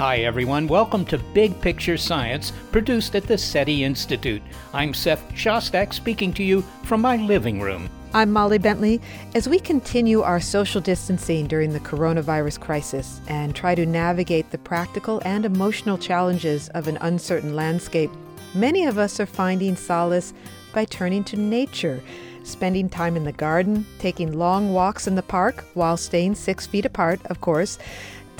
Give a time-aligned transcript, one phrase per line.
[0.00, 0.66] Hi, everyone.
[0.66, 4.40] Welcome to Big Picture Science, produced at the SETI Institute.
[4.72, 7.90] I'm Seth Shostak speaking to you from my living room.
[8.14, 8.98] I'm Molly Bentley.
[9.34, 14.56] As we continue our social distancing during the coronavirus crisis and try to navigate the
[14.56, 18.10] practical and emotional challenges of an uncertain landscape,
[18.54, 20.32] many of us are finding solace
[20.72, 22.02] by turning to nature,
[22.42, 26.86] spending time in the garden, taking long walks in the park while staying six feet
[26.86, 27.78] apart, of course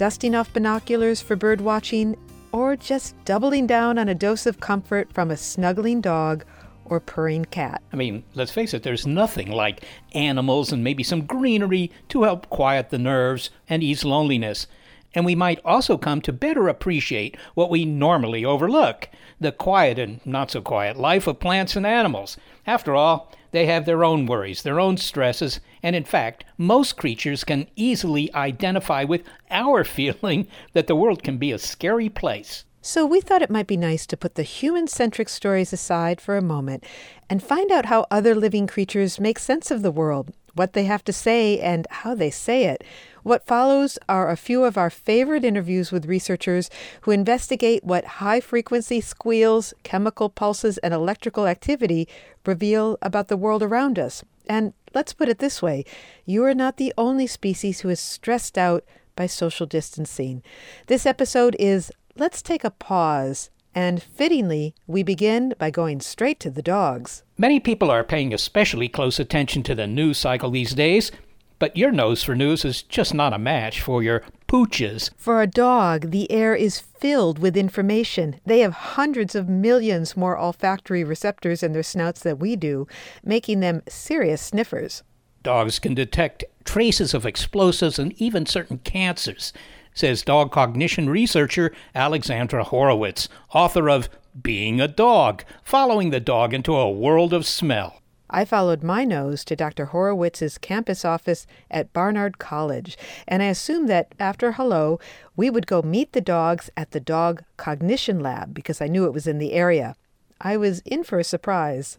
[0.00, 2.16] dusting off binoculars for bird watching,
[2.52, 6.42] or just doubling down on a dose of comfort from a snuggling dog
[6.86, 7.82] or purring cat.
[7.92, 9.84] I mean, let's face it, there's nothing like
[10.14, 14.66] animals and maybe some greenery to help quiet the nerves and ease loneliness.
[15.14, 19.06] And we might also come to better appreciate what we normally overlook
[19.38, 22.38] the quiet and not so quiet life of plants and animals.
[22.66, 27.44] After all, they have their own worries, their own stresses, and in fact, most creatures
[27.44, 32.64] can easily identify with our feeling that the world can be a scary place.
[32.82, 36.38] So, we thought it might be nice to put the human centric stories aside for
[36.38, 36.82] a moment
[37.28, 41.04] and find out how other living creatures make sense of the world, what they have
[41.04, 42.82] to say, and how they say it.
[43.22, 46.70] What follows are a few of our favorite interviews with researchers
[47.02, 52.08] who investigate what high frequency squeals, chemical pulses, and electrical activity
[52.46, 54.24] reveal about the world around us.
[54.48, 55.84] And let's put it this way
[56.24, 58.84] you are not the only species who is stressed out
[59.20, 60.42] by social distancing.
[60.86, 63.50] This episode is Let's Take a Pause.
[63.74, 67.22] And fittingly, we begin by going straight to the dogs.
[67.38, 71.12] Many people are paying especially close attention to the news cycle these days.
[71.60, 75.10] But your nose for news is just not a match for your pooches.
[75.18, 78.40] For a dog, the air is filled with information.
[78.46, 82.88] They have hundreds of millions more olfactory receptors in their snouts than we do,
[83.22, 85.02] making them serious sniffers.
[85.42, 89.52] Dogs can detect traces of explosives and even certain cancers,
[89.92, 94.08] says dog cognition researcher Alexandra Horowitz, author of
[94.40, 97.99] Being a Dog, following the dog into a world of smell.
[98.30, 99.86] I followed my nose to Dr.
[99.86, 102.96] Horowitz's campus office at Barnard College,
[103.26, 105.00] and I assumed that after hello,
[105.36, 109.12] we would go meet the dogs at the Dog Cognition Lab because I knew it
[109.12, 109.96] was in the area.
[110.40, 111.98] I was in for a surprise.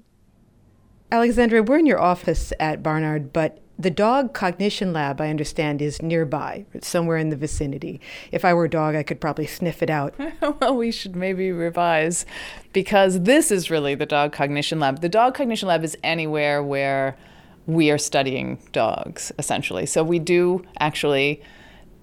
[1.12, 6.02] Alexandra, we're in your office at Barnard, but the dog cognition lab, I understand, is
[6.02, 8.00] nearby, somewhere in the vicinity.
[8.31, 10.14] If I were a dog, I could probably sniff it out.
[10.62, 12.25] well, we should maybe revise
[12.74, 15.02] because this is really the dog cognition lab.
[15.02, 17.18] The dog cognition lab is anywhere where
[17.66, 19.86] we are studying dogs, essentially.
[19.86, 21.42] So we do actually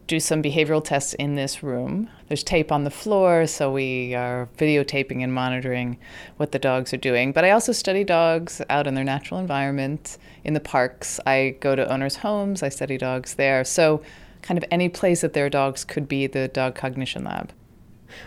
[0.06, 2.09] do some behavioral tests in this room.
[2.28, 5.99] There's tape on the floor, so we are videotaping and monitoring
[6.37, 7.33] what the dogs are doing.
[7.33, 11.19] But I also study dogs out in their natural environment, in the parks.
[11.27, 13.65] I go to owners' homes, I study dogs there.
[13.65, 14.03] So,
[14.43, 17.53] kind of any place that there are dogs could be the dog cognition lab.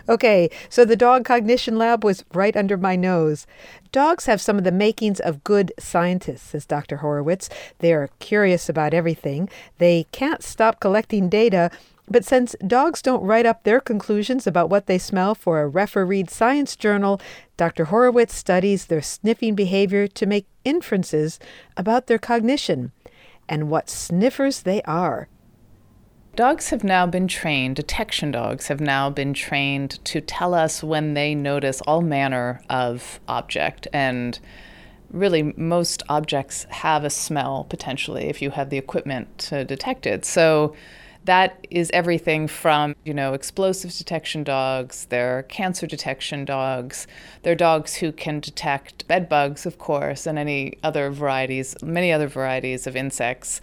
[0.08, 3.47] Okay, so the dog cognition lab was right under my nose.
[3.92, 6.97] Dogs have some of the makings of good scientists, says Dr.
[6.97, 7.50] Horowitz.
[7.80, 9.50] They are curious about everything.
[9.80, 11.72] They can't stop collecting data,
[12.09, 16.30] but since dogs don't write up their conclusions about what they smell for a refereed
[16.30, 17.22] science journal,
[17.58, 17.86] Dr.
[17.86, 21.40] Horowitz studies their sniffing behavior to make inferences
[21.78, 22.92] about their cognition.
[23.48, 25.28] And what sniffers they are.
[26.38, 31.14] Dogs have now been trained, detection dogs have now been trained to tell us when
[31.14, 33.90] they notice all manner of object.
[33.92, 34.40] And
[35.12, 40.24] really, most objects have a smell potentially if you have the equipment to detect it.
[40.24, 40.74] So
[41.26, 47.06] That is everything from, you know, explosives detection dogs, they're cancer detection dogs,
[47.44, 52.28] they're dogs who can detect bed bugs, of course, and any other varieties, many other
[52.28, 53.62] varieties of insects.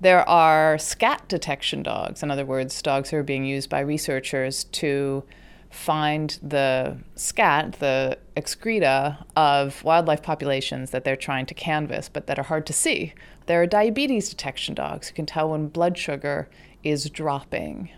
[0.00, 4.64] There are scat detection dogs, in other words, dogs who are being used by researchers
[4.64, 5.24] to
[5.70, 12.38] find the scat, the excreta of wildlife populations that they're trying to canvas but that
[12.38, 13.12] are hard to see.
[13.46, 16.48] There are diabetes detection dogs who can tell when blood sugar
[16.84, 17.90] is dropping.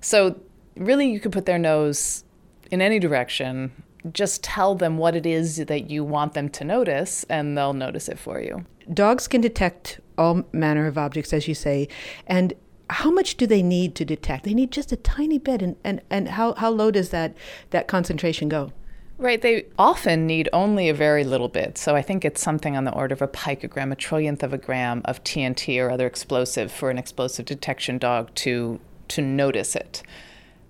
[0.00, 0.40] So,
[0.76, 2.24] really, you could put their nose
[2.70, 3.72] in any direction.
[4.12, 8.08] Just tell them what it is that you want them to notice, and they'll notice
[8.08, 8.66] it for you.
[8.92, 11.88] Dogs can detect all manner of objects, as you say,
[12.26, 12.52] and
[12.90, 14.44] how much do they need to detect?
[14.44, 17.34] They need just a tiny bit, and, and, and how, how low does that,
[17.70, 18.72] that concentration go?
[19.16, 21.78] Right, they often need only a very little bit.
[21.78, 24.58] So I think it's something on the order of a picogram, a trillionth of a
[24.58, 30.02] gram of TNT or other explosive for an explosive detection dog to to notice it.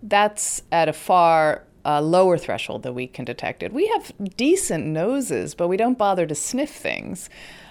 [0.03, 3.73] That's at a far uh, lower threshold that we can detect it.
[3.73, 7.31] We have decent noses, but we don't bother to sniff things.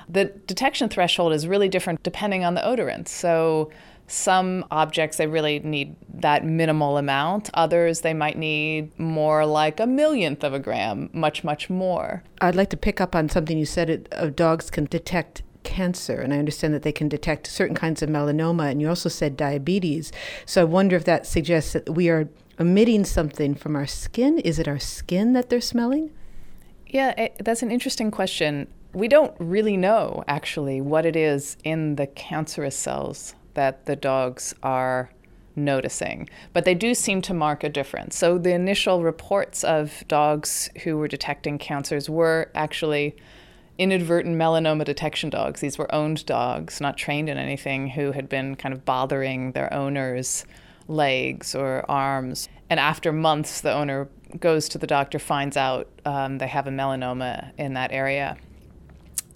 [0.09, 3.07] The detection threshold is really different depending on the odorant.
[3.07, 3.71] So
[4.07, 7.49] some objects, they really need that minimal amount.
[7.53, 12.23] Others, they might need more like a millionth of a gram, much, much more.
[12.41, 16.19] I'd like to pick up on something you said it, uh, dogs can detect cancer,
[16.19, 19.37] and I understand that they can detect certain kinds of melanoma, and you also said
[19.37, 20.11] diabetes.
[20.45, 22.27] So I wonder if that suggests that we are
[22.59, 24.39] emitting something from our skin.
[24.39, 26.11] Is it our skin that they're smelling?
[26.87, 28.67] Yeah, it, that's an interesting question.
[28.93, 34.53] We don't really know, actually, what it is in the cancerous cells that the dogs
[34.63, 35.09] are
[35.55, 38.15] noticing, but they do seem to mark a difference.
[38.15, 43.15] So the initial reports of dogs who were detecting cancers were actually
[43.77, 45.61] inadvertent melanoma detection dogs.
[45.61, 49.71] These were owned dogs, not trained in anything, who had been kind of bothering their
[49.73, 50.45] owners'
[50.87, 52.49] legs or arms.
[52.69, 54.09] And after months, the owner
[54.39, 58.37] goes to the doctor, finds out um, they have a melanoma in that area.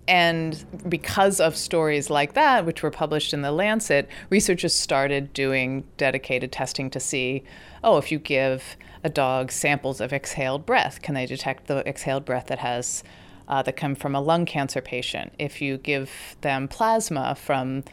[0.07, 5.83] And because of stories like that, which were published in The Lancet, researchers started doing
[5.98, 7.44] dedicated testing to see
[7.83, 12.25] oh, if you give a dog samples of exhaled breath, can they detect the exhaled
[12.25, 13.04] breath that has
[13.48, 15.33] uh, that come from a lung cancer patient?
[15.39, 17.83] If you give them plasma from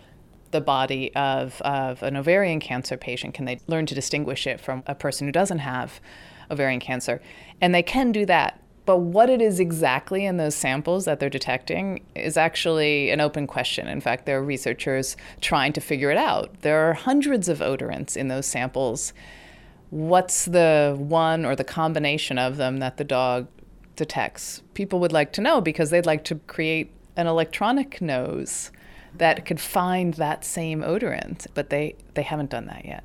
[0.51, 4.83] the body of, of an ovarian cancer patient, can they learn to distinguish it from
[4.87, 6.01] a person who doesn't have
[6.51, 7.21] ovarian cancer?
[7.61, 11.31] And they can do that but what it is exactly in those samples that they're
[11.31, 13.89] detecting is actually an open question.
[13.89, 16.61] In fact, there are researchers trying to figure it out.
[16.61, 19.15] There are hundreds of odorants in those samples.
[19.91, 23.47] What's the one or the combination of them that the dog
[23.97, 24.63] detects?
[24.75, 28.71] People would like to know because they'd like to create an electronic nose
[29.17, 33.05] that could find that same odorant, but they, they haven't done that yet.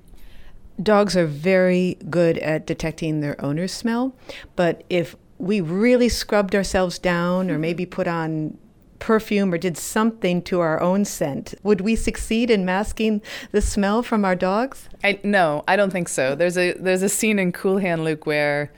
[0.82, 4.16] Dogs are very good at detecting their owner's smell,
[4.56, 8.58] but if we really scrubbed ourselves down or maybe put on
[9.00, 13.22] perfume or did something to our own scent, would we succeed in masking
[13.52, 14.90] the smell from our dogs?
[15.04, 16.36] I, no, I don't think so.
[16.36, 18.72] There's a there's a scene in Cool Hand Luke where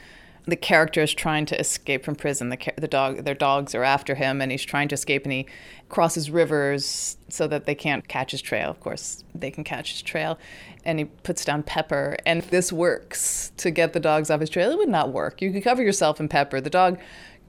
[0.46, 2.50] the character is trying to escape from prison.
[2.50, 5.46] The, the dog, their dogs are after him, and he's trying to escape, and he
[5.90, 8.70] crosses rivers so that they can't catch his trail.
[8.70, 10.40] Of course, they can catch his trail,
[10.84, 12.18] and he puts down pepper.
[12.26, 15.42] And this works to get the dogs off his trail, it would not work.
[15.42, 16.60] You could cover yourself in pepper.
[16.60, 17.00] The dog,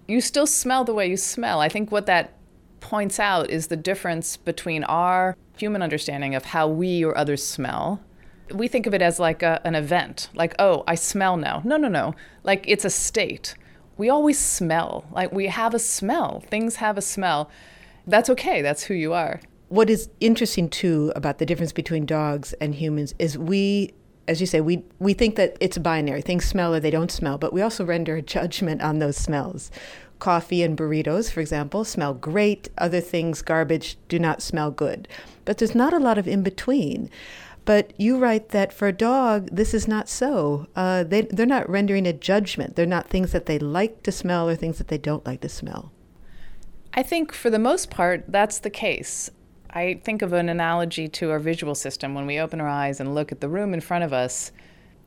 [0.07, 1.61] you still smell the way you smell.
[1.61, 2.35] I think what that
[2.81, 8.01] points out is the difference between our human understanding of how we or others smell
[8.51, 11.63] we think of it as like a, an event, like, oh, I smell now.
[11.65, 12.15] No, no, no.
[12.43, 13.55] Like it's a state.
[13.97, 15.05] We always smell.
[15.13, 16.43] Like we have a smell.
[16.49, 17.51] Things have a smell.
[18.07, 18.63] That's okay.
[18.63, 19.41] That's who you are.
[19.69, 23.95] What is interesting too about the difference between dogs and humans is we
[24.29, 26.23] as you say, we, we think that it's binary.
[26.23, 29.71] Things smell or they don't smell, but we also render a judgment on those smells.
[30.21, 32.69] Coffee and burritos, for example, smell great.
[32.79, 35.09] Other things, garbage, do not smell good.
[35.45, 37.11] But there's not a lot of in between.
[37.65, 40.67] But you write that for a dog, this is not so.
[40.75, 42.75] Uh, they, they're not rendering a judgment.
[42.75, 45.49] They're not things that they like to smell or things that they don't like to
[45.49, 45.93] smell.
[46.95, 49.31] I think for the most part, that's the case.
[49.71, 52.15] I think of an analogy to our visual system.
[52.15, 54.53] When we open our eyes and look at the room in front of us,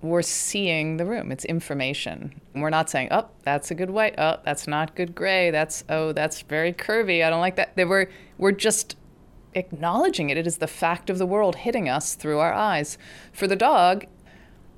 [0.02, 1.32] we're seeing the room.
[1.32, 2.40] It's information.
[2.54, 4.16] We're not saying, oh, that's a good white.
[4.18, 5.52] Oh, that's not good gray.
[5.52, 7.24] That's, oh, that's very curvy.
[7.24, 7.76] I don't like that.
[7.76, 8.96] Were, we're just
[9.56, 10.38] acknowledging it.
[10.38, 12.98] It is the fact of the world hitting us through our eyes.
[13.32, 14.06] For the dog,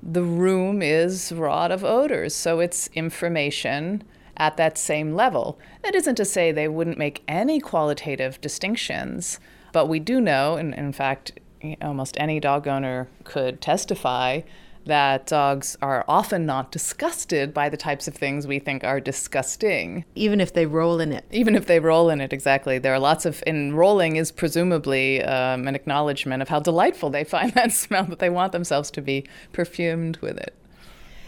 [0.02, 4.04] the room is wrought of odors, so it's information
[4.38, 5.60] at that same level.
[5.84, 9.40] That isn't to say they wouldn't make any qualitative distinctions,
[9.74, 11.40] but we do know, and in fact,
[11.82, 14.42] almost any dog owner could testify
[14.88, 20.06] that dogs are often not disgusted by the types of things we think are disgusting.
[20.16, 21.26] Even if they roll in it.
[21.32, 22.78] Even if they roll in it, exactly.
[22.78, 27.24] There are lots of, and rolling is presumably um, an acknowledgement of how delightful they
[27.24, 30.56] find that smell, that they want themselves to be perfumed with it.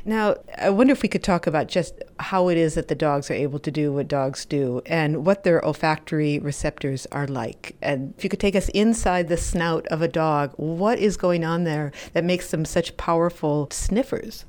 [0.10, 3.30] Now, I wonder if we could talk about just how it is that the dogs
[3.30, 7.76] are able to do what dogs do and what their olfactory receptors are like.
[7.80, 11.46] And if you could take us inside the snout of a dog, what is going
[11.46, 14.46] on there that makes them such powerful sniffers?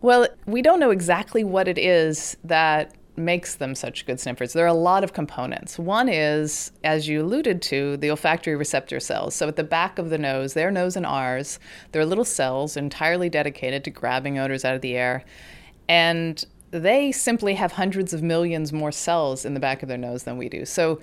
[0.00, 4.52] Well, we don't know exactly what it is that makes them such good sniffers.
[4.52, 5.78] There are a lot of components.
[5.78, 9.34] One is, as you alluded to, the olfactory receptor cells.
[9.34, 11.58] So at the back of the nose, their nose and ours,
[11.92, 15.24] there are little cells entirely dedicated to grabbing odors out of the air.
[15.88, 20.24] And they simply have hundreds of millions more cells in the back of their nose
[20.24, 20.64] than we do.
[20.64, 21.00] So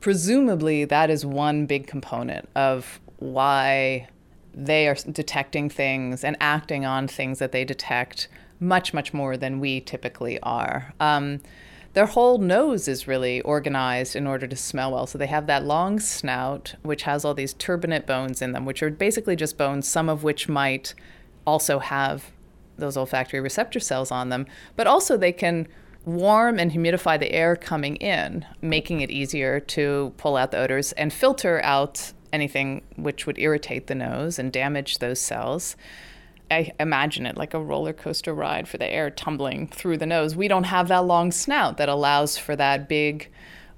[0.00, 4.08] presumably that is one big component of why
[4.52, 8.28] they are detecting things and acting on things that they detect
[8.60, 10.94] much, much more than we typically are.
[11.00, 11.40] Um,
[11.96, 15.06] their whole nose is really organized in order to smell well.
[15.06, 18.82] So they have that long snout, which has all these turbinate bones in them, which
[18.82, 20.94] are basically just bones, some of which might
[21.46, 22.32] also have
[22.76, 24.46] those olfactory receptor cells on them.
[24.76, 25.68] But also, they can
[26.04, 30.92] warm and humidify the air coming in, making it easier to pull out the odors
[30.92, 35.76] and filter out anything which would irritate the nose and damage those cells.
[36.50, 40.36] I imagine it like a roller coaster ride for the air tumbling through the nose.
[40.36, 43.30] We don't have that long snout that allows for that big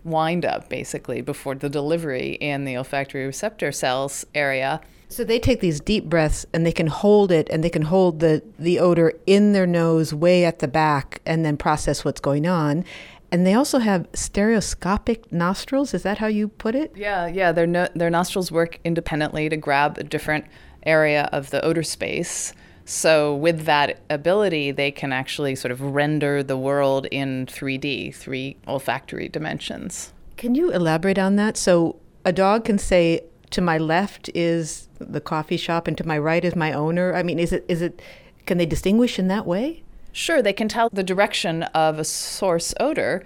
[0.05, 4.81] wind up basically before the delivery in the olfactory receptor cells area.
[5.09, 8.21] So they take these deep breaths and they can hold it and they can hold
[8.21, 12.47] the, the odor in their nose way at the back and then process what's going
[12.47, 12.85] on.
[13.31, 15.93] And they also have stereoscopic nostrils.
[15.93, 16.93] Is that how you put it?
[16.97, 17.53] Yeah, yeah.
[17.53, 20.47] Their no, their nostrils work independently to grab a different
[20.89, 22.53] area of the odor space.
[22.85, 28.57] So, with that ability, they can actually sort of render the world in 3D, three
[28.67, 30.15] olfactory dimensions.
[30.39, 31.59] Can you elaborate on that?
[31.59, 36.19] So, a dog can say, to my left is the coffee shop and to my
[36.19, 37.15] right is my owner.
[37.15, 38.01] I mean, is it, is it,
[38.47, 39.83] can they distinguish in that way?
[40.13, 43.25] Sure, they can tell the direction of a source odor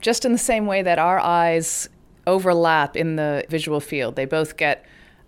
[0.00, 1.88] just in the same way that our eyes
[2.26, 4.16] overlap in the visual field.
[4.16, 4.84] They both get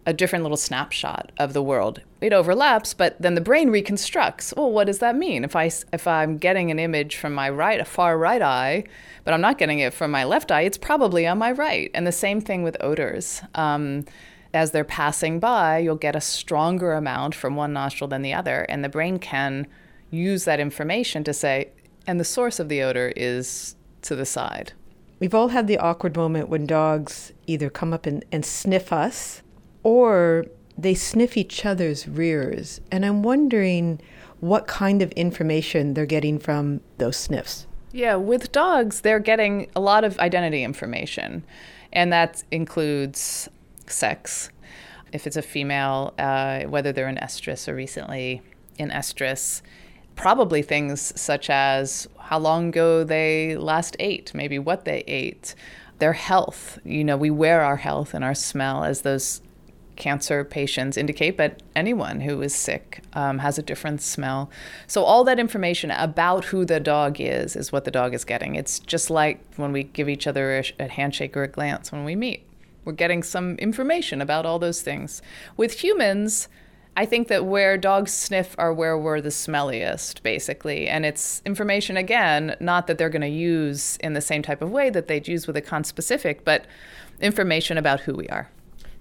[0.07, 2.01] a different little snapshot of the world.
[2.21, 4.53] It overlaps, but then the brain reconstructs.
[4.57, 5.45] Well, what does that mean?
[5.45, 8.85] If I if I'm getting an image from my right, a far right eye,
[9.25, 11.91] but I'm not getting it from my left eye, it's probably on my right.
[11.95, 13.43] And the same thing with odors.
[13.55, 14.05] Um,
[14.53, 18.63] as they're passing by, you'll get a stronger amount from one nostril than the other,
[18.69, 19.67] and the brain can
[20.11, 21.71] use that information to say,
[22.07, 24.73] and the source of the odor is to the side.
[25.19, 29.43] We've all had the awkward moment when dogs either come up and, and sniff us
[29.85, 32.81] or they sniff each other's rears.
[32.91, 34.01] And I'm wondering
[34.41, 37.67] what kind of information they're getting from those sniffs.
[37.93, 41.45] Yeah, with dogs, they're getting a lot of identity information,
[41.93, 43.49] and that includes
[43.87, 44.51] sex.
[45.13, 48.43] If it's a female, uh, whether they're in estrus or recently
[48.79, 49.63] in estrus,
[50.17, 55.55] probably things such as how long ago they last ate, maybe what they ate,
[56.01, 56.81] their health.
[56.85, 59.41] You know, we wear our health and our smell as those
[59.97, 64.51] cancer patients indicate, but anyone who is sick um, has a different smell.
[64.87, 68.55] So, all that information about who the dog is is what the dog is getting.
[68.55, 72.05] It's just like when we give each other a, a handshake or a glance when
[72.05, 72.47] we meet.
[72.85, 75.23] We're getting some information about all those things.
[75.57, 76.49] With humans,
[76.97, 80.87] I think that where dogs sniff are where we're the smelliest, basically.
[80.87, 84.71] And it's information, again, not that they're going to use in the same type of
[84.71, 86.67] way that they'd use with a conspecific, but
[87.21, 88.49] information about who we are.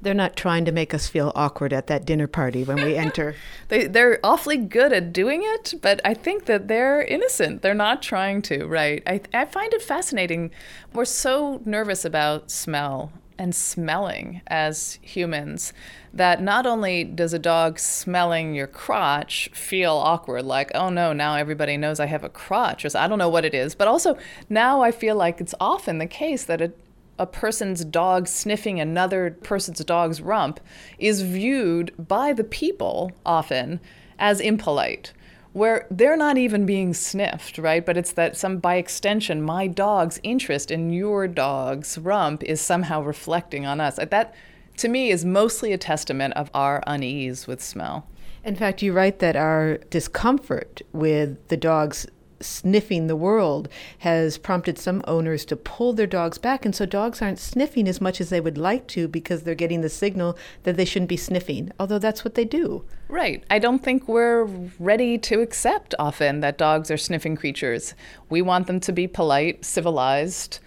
[0.04, 3.36] They're not trying to make us feel awkward at that dinner party when we enter.
[3.70, 7.62] they, they're awfully good at doing it, but I think that they're innocent.
[7.62, 9.02] They're not trying to, right?
[9.08, 10.52] I, I find it fascinating.
[10.94, 15.74] We're so nervous about smell and smelling as humans
[16.14, 21.36] that not only does a dog smelling your crotch feel awkward, like, oh no, now
[21.36, 24.18] everybody knows I have a crotch, or I don't know what it is, but also
[24.50, 26.72] now I feel like it's often the case that a
[27.20, 30.60] a person's dog sniffing another person's dog's rump
[30.98, 33.80] is viewed by the people often
[34.20, 35.14] as impolite
[35.54, 37.86] where they're not even being sniffed, right?
[37.86, 43.02] But it's that some by extension, my dog's interest in your dog's rump is somehow
[43.04, 43.98] reflecting on us.
[43.98, 44.34] That
[44.78, 48.08] to me is mostly a testament of our unease with smell.
[48.44, 52.08] In fact, you write that our discomfort with the dog's
[52.44, 53.70] sniffing the world
[54.00, 56.66] has prompted some owners to pull their dogs back.
[56.66, 59.82] And so dogs aren't sniffing as much as they would like to because they're getting
[59.82, 62.86] the signal that they shouldn't be sniffing, although that's what they do.
[63.08, 63.44] Right.
[63.50, 64.46] I don't think we're
[64.80, 67.94] ready to accept often that dogs are sniffing creatures.
[68.30, 70.60] We want them to be polite, civilized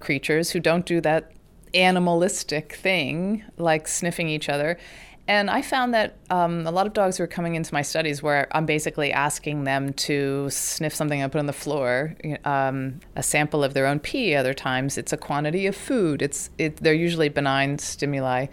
[0.00, 1.32] creatures who don't do that
[1.74, 4.78] animalistic thing like sniffing each other.
[5.26, 8.46] And I found that um, a lot of dogs were coming into my studies where
[8.52, 12.14] I'm basically asking them to sniff something I put on the floor,
[12.44, 14.34] um, a sample of their own pee.
[14.34, 16.20] Other times, it's a quantity of food.
[16.20, 18.46] It's it, they're usually benign stimuli.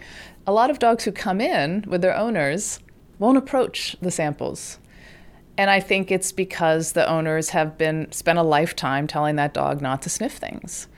[0.46, 2.80] A lot of dogs who come in with their owners
[3.18, 4.78] won't approach the samples,
[5.58, 9.82] and I think it's because the owners have been spent a lifetime telling that dog
[9.82, 10.88] not to sniff things.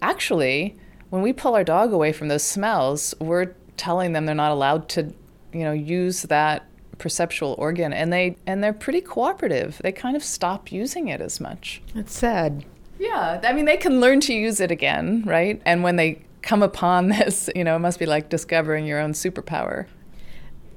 [0.00, 0.76] Actually,
[1.10, 4.88] when we pull our dog away from those smells, we're telling them they're not allowed
[4.90, 5.12] to,
[5.52, 6.66] you know, use that
[6.98, 9.78] perceptual organ and they and they're pretty cooperative.
[9.82, 11.82] They kind of stop using it as much.
[11.94, 12.64] It's sad.
[12.98, 15.60] Yeah, I mean they can learn to use it again, right?
[15.64, 19.12] And when they come upon this, you know, it must be like discovering your own
[19.12, 19.86] superpower.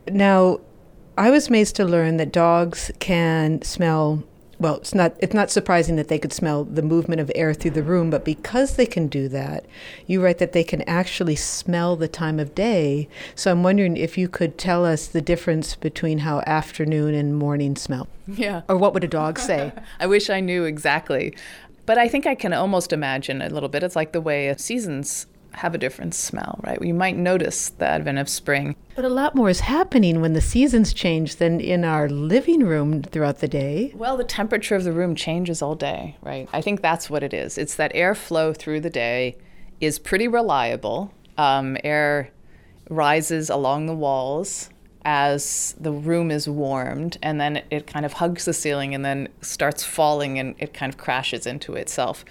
[0.08, 0.60] Now,
[1.18, 4.24] I was amazed to learn that dogs can smell
[4.60, 7.72] well, it's not it's not surprising that they could smell the movement of air through
[7.72, 9.66] the room, but because they can do that,
[10.06, 13.08] you write that they can actually smell the time of day.
[13.36, 17.78] So I'm wondering if you could tell us the difference between how afternoon and morning
[17.78, 18.10] smell.
[18.28, 18.64] Yeah.
[18.68, 19.72] Or what would a dog say?
[20.00, 21.36] I wish I knew exactly.
[21.86, 23.82] But I think I can almost imagine a little bit.
[23.82, 26.82] It's like the way seasons have a different smell, right?
[26.82, 28.76] You might notice the advent of spring.
[28.96, 33.04] But a lot more is happening when the seasons change than in our living room
[33.04, 33.92] throughout the day.
[33.96, 36.48] Well, the temperature of the room changes all day, right?
[36.54, 37.58] I think that's what it is.
[37.58, 39.38] It's that airflow through the day
[39.80, 41.14] is pretty reliable.
[41.38, 42.32] Um, air
[42.90, 44.70] rises along the walls
[45.06, 49.06] as the room is warmed, and then it, it kind of hugs the ceiling and
[49.06, 52.26] then starts falling and it kind of crashes into itself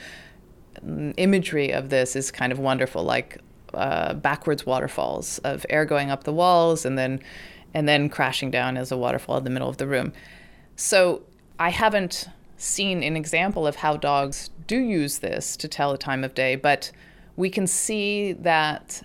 [1.16, 3.38] imagery of this is kind of wonderful, like
[3.74, 7.20] uh, backwards waterfalls of air going up the walls and then
[7.74, 10.12] and then crashing down as a waterfall in the middle of the room.
[10.74, 11.22] So
[11.58, 16.24] I haven't seen an example of how dogs do use this to tell a time
[16.24, 16.90] of day, but
[17.36, 19.02] we can see that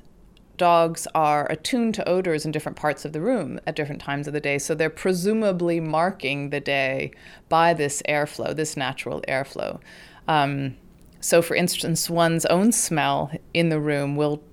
[0.57, 4.33] dogs are attuned to odors in different parts of the room at different times of
[4.33, 4.57] the day.
[4.57, 7.11] So they're presumably marking the day
[7.49, 9.79] by this airflow, this natural airflow.
[10.27, 10.77] Um,
[11.23, 14.43] so, for instance, one's own smell in the room will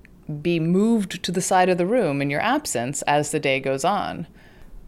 [0.41, 3.83] be moved to the side of the room in your absence as the day goes
[3.83, 4.25] on.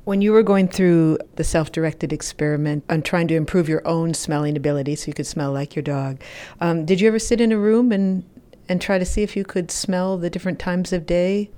[0.05, 4.13] When you were going through the self directed experiment on trying to improve your own
[4.13, 6.21] smelling ability so you could smell like your dog,
[6.61, 8.23] um, did you ever sit in a room and,
[8.69, 11.51] and try to see if you could smell the different times of day?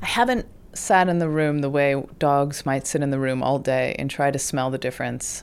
[0.00, 3.58] I haven't sat in the room the way dogs might sit in the room all
[3.58, 5.42] day and try to smell the difference.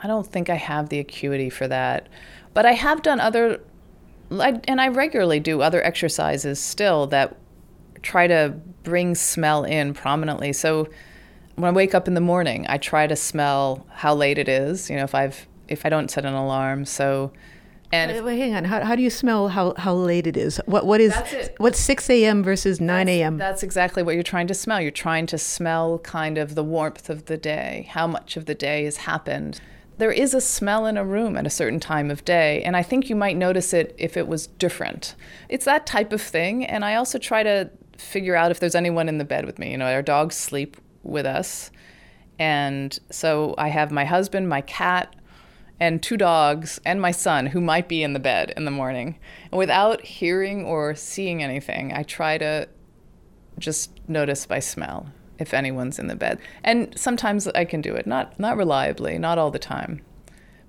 [0.00, 2.08] I don't think I have the acuity for that.
[2.54, 3.60] But I have done other,
[4.30, 7.36] and I regularly do other exercises still that
[8.02, 10.52] try to bring smell in prominently.
[10.52, 10.88] So
[11.56, 14.88] when I wake up in the morning, I try to smell how late it is.
[14.88, 17.32] You know, if I've if I don't set an alarm, so.
[17.92, 18.64] And wait, wait, hang on.
[18.64, 20.60] How, how do you smell how, how late it is?
[20.66, 21.14] What what is
[21.58, 22.42] what's six a.m.
[22.42, 23.36] versus nine a.m.
[23.36, 24.80] That's, that's exactly what you're trying to smell.
[24.80, 28.54] You're trying to smell kind of the warmth of the day, how much of the
[28.54, 29.60] day has happened
[29.98, 32.82] there is a smell in a room at a certain time of day, and I
[32.82, 35.14] think you might notice it if it was different.
[35.48, 39.08] It's that type of thing, and I also try to figure out if there's anyone
[39.08, 39.70] in the bed with me.
[39.70, 41.70] You know, our dogs sleep with us,
[42.38, 45.14] and so I have my husband, my cat,
[45.78, 49.18] and two dogs, and my son who might be in the bed in the morning.
[49.52, 52.68] And without hearing or seeing anything, I try to
[53.58, 56.38] just notice by smell if anyone's in the bed.
[56.62, 60.02] And sometimes I can do it, not not reliably, not all the time.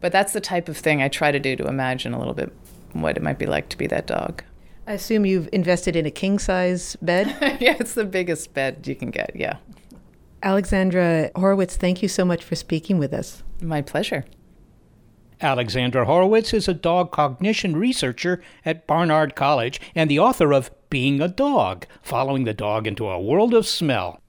[0.02, 2.54] But that's the type of thing I try to do to imagine a little bit
[2.94, 4.44] what it might be like to be that dog.
[4.88, 7.28] I assume you've invested in a king size bed?
[7.60, 9.58] yeah, it's the biggest bed you can get, yeah.
[10.44, 13.42] Alexandra Horowitz, thank you so much for speaking with us.
[13.62, 14.26] My pleasure.
[15.42, 21.20] Alexandra Horowitz is a dog cognition researcher at Barnard College and the author of Being
[21.20, 24.22] a Dog Following the Dog into a World of Smell.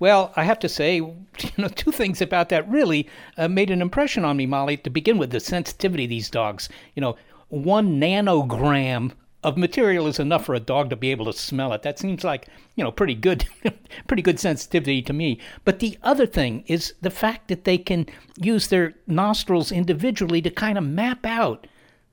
[0.00, 1.14] Well, I have to say, you
[1.56, 4.76] know, two things about that really uh, made an impression on me, Molly.
[4.78, 6.68] To begin with, the sensitivity of these dogs.
[6.96, 7.16] You know,
[7.48, 11.82] one nanogram of material is enough for a dog to be able to smell it.
[11.82, 13.46] That seems like, you know, pretty good,
[14.06, 15.38] pretty good sensitivity to me.
[15.64, 18.06] But the other thing is the fact that they can
[18.38, 21.66] use their nostrils individually to kind of map out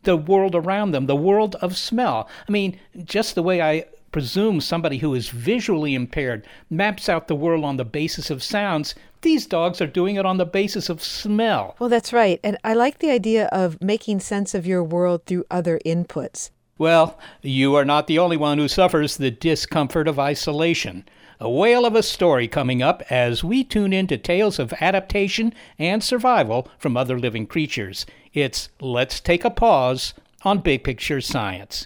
[0.04, 2.30] the world around them, the world of smell.
[2.48, 3.86] I mean, just the way I
[4.18, 8.96] presume somebody who is visually impaired maps out the world on the basis of sounds,
[9.22, 11.76] These dogs are doing it on the basis of smell.
[11.78, 12.40] Well, that's right.
[12.44, 16.50] And I like the idea of making sense of your world through other inputs.
[16.80, 21.08] Well, you are not the only one who suffers the discomfort of isolation.
[21.40, 26.04] A whale of a story coming up as we tune into tales of adaptation and
[26.04, 28.08] survival from other living creatures.
[28.34, 31.86] It's Let's Take a Pause on Big Picture Science.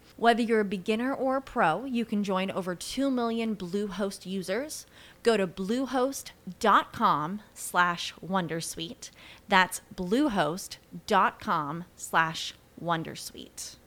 [0.21, 4.85] Whether you're a beginner or a pro, you can join over 2 million Bluehost users.
[5.23, 9.09] Go to bluehost.com slash wondersuite.
[9.49, 13.77] That's bluehost.com slash wondersuite.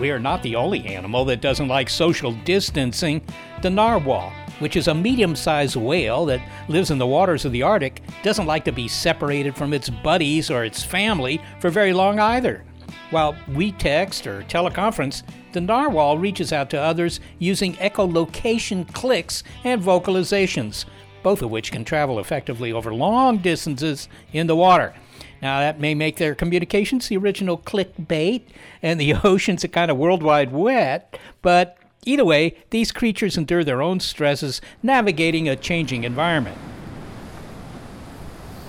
[0.00, 3.24] We are not the only animal that doesn't like social distancing.
[3.62, 7.62] The narwhal, which is a medium sized whale that lives in the waters of the
[7.62, 12.18] Arctic, doesn't like to be separated from its buddies or its family for very long
[12.18, 12.64] either.
[13.10, 19.80] While we text or teleconference, the narwhal reaches out to others using echolocation clicks and
[19.80, 20.84] vocalizations,
[21.22, 24.94] both of which can travel effectively over long distances in the water.
[25.42, 28.42] Now, that may make their communications the original clickbait
[28.82, 33.82] and the oceans a kind of worldwide wet, but either way, these creatures endure their
[33.82, 36.58] own stresses navigating a changing environment.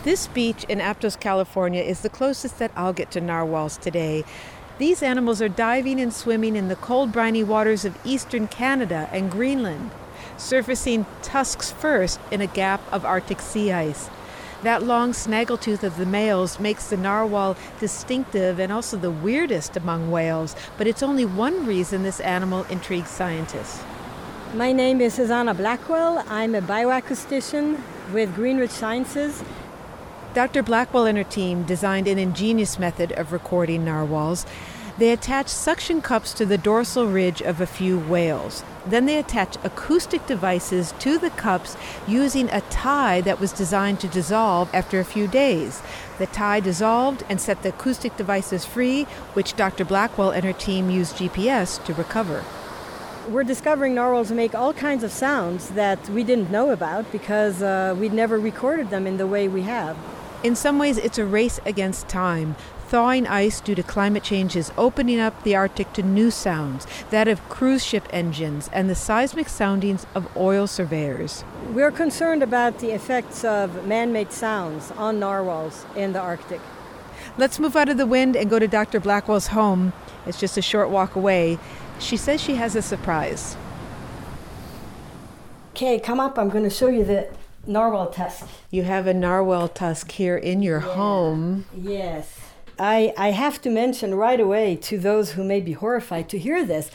[0.04, 4.24] This beach in Aptos, California is the closest that I'll get to narwhals today.
[4.78, 9.32] These animals are diving and swimming in the cold, briny waters of eastern Canada and
[9.32, 9.89] Greenland,
[10.38, 14.10] surfacing tusks first in a gap of Arctic sea ice.
[14.63, 20.09] That long snaggletooth of the males makes the narwhal distinctive and also the weirdest among
[20.09, 23.83] whales, but it's only one reason this animal intrigues scientists.
[24.53, 26.23] My name is Susanna Blackwell.
[26.29, 27.81] I'm a bioacoustician
[28.13, 29.43] with Greeneridge Sciences.
[30.33, 30.63] Dr.
[30.63, 34.45] Blackwell and her team designed an ingenious method of recording narwhals.
[34.97, 38.63] They attach suction cups to the dorsal ridge of a few whales.
[38.86, 41.75] Then they attach acoustic devices to the cups
[42.08, 45.81] using a tie that was designed to dissolve after a few days.
[46.17, 49.03] The tie dissolved and set the acoustic devices free,
[49.34, 49.84] which Dr.
[49.84, 52.45] Blackwell and her team used GPS to recover.
[53.27, 57.95] We're discovering narwhals make all kinds of sounds that we didn't know about because uh,
[57.99, 59.97] we'd never recorded them in the way we have.
[60.43, 62.55] In some ways, it's a race against time.
[62.88, 67.28] Thawing ice due to climate change is opening up the Arctic to new sounds, that
[67.28, 71.43] of cruise ship engines and the seismic soundings of oil surveyors.
[71.71, 76.62] We're concerned about the effects of man made sounds on narwhals in the Arctic.
[77.39, 79.00] Let's move out of the wind and go to Dr.
[79.00, 79.91] Blackwell's home.
[80.28, 81.58] It's just a short walk away.
[81.98, 83.58] She says she has a surprise.
[85.71, 86.38] Okay, come up.
[86.38, 87.28] I'm going to show you the
[87.65, 88.48] narwhal tusk.
[88.69, 90.93] You have a narwhal tusk here in your Yeah.
[90.93, 91.65] home.
[91.76, 92.28] Yes.
[92.77, 96.65] I, I have to mention right away to those who may be horrified to hear
[96.65, 96.91] this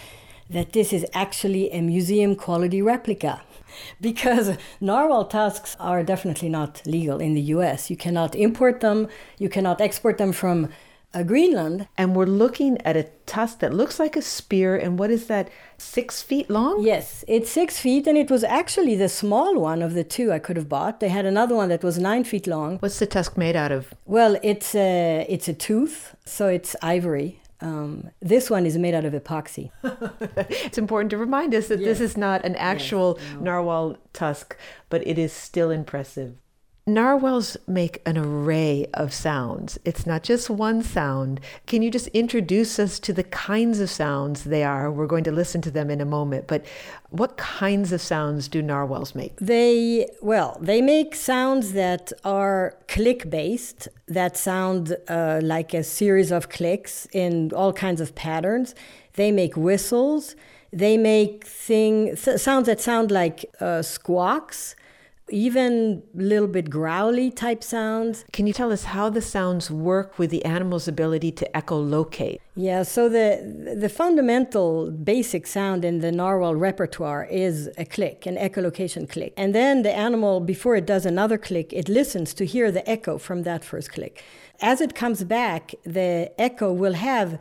[0.48, 3.42] that this is actually a museum quality replica.
[4.00, 7.88] Because narwhal tusks are definitely not legal in the US.
[7.88, 10.70] You cannot import them, you cannot export them from
[11.12, 11.88] uh, Greenland.
[11.96, 14.76] And we're looking at a tusk that looks like a spear.
[14.76, 16.82] And what is that, six feet long?
[16.82, 20.38] Yes, it's six feet, and it was actually the small one of the two I
[20.38, 21.00] could have bought.
[21.00, 22.78] They had another one that was nine feet long.
[22.78, 23.94] What's the tusk made out of?
[24.06, 27.40] Well, it's a, it's a tooth, so it's ivory.
[27.62, 29.70] Um, this one is made out of epoxy.
[30.66, 34.56] It's important to remind us that this is not an actual narwhal tusk,
[34.88, 36.36] but it is still impressive.
[36.86, 39.78] Narwhals make an array of sounds.
[39.84, 41.40] It's not just one sound.
[41.66, 44.90] Can you just introduce us to the kinds of sounds they are?
[44.90, 46.64] We're going to listen to them in a moment, but
[47.10, 49.36] what kinds of sounds do narwhals make?
[49.36, 56.32] They, well, they make sounds that are click based, that sound uh, like a series
[56.32, 58.74] of clicks in all kinds of patterns.
[59.14, 60.34] They make whistles.
[60.72, 64.76] They make thing, th- sounds that sound like uh, squawks.
[65.30, 68.24] Even a little bit growly type sounds.
[68.32, 72.38] Can you tell us how the sounds work with the animal's ability to echolocate?
[72.56, 78.36] Yeah, so the the fundamental basic sound in the narwhal repertoire is a click, an
[78.36, 79.32] echolocation click.
[79.36, 83.18] And then the animal before it does another click, it listens to hear the echo
[83.18, 84.22] from that first click.
[84.60, 87.38] As it comes back, the echo will have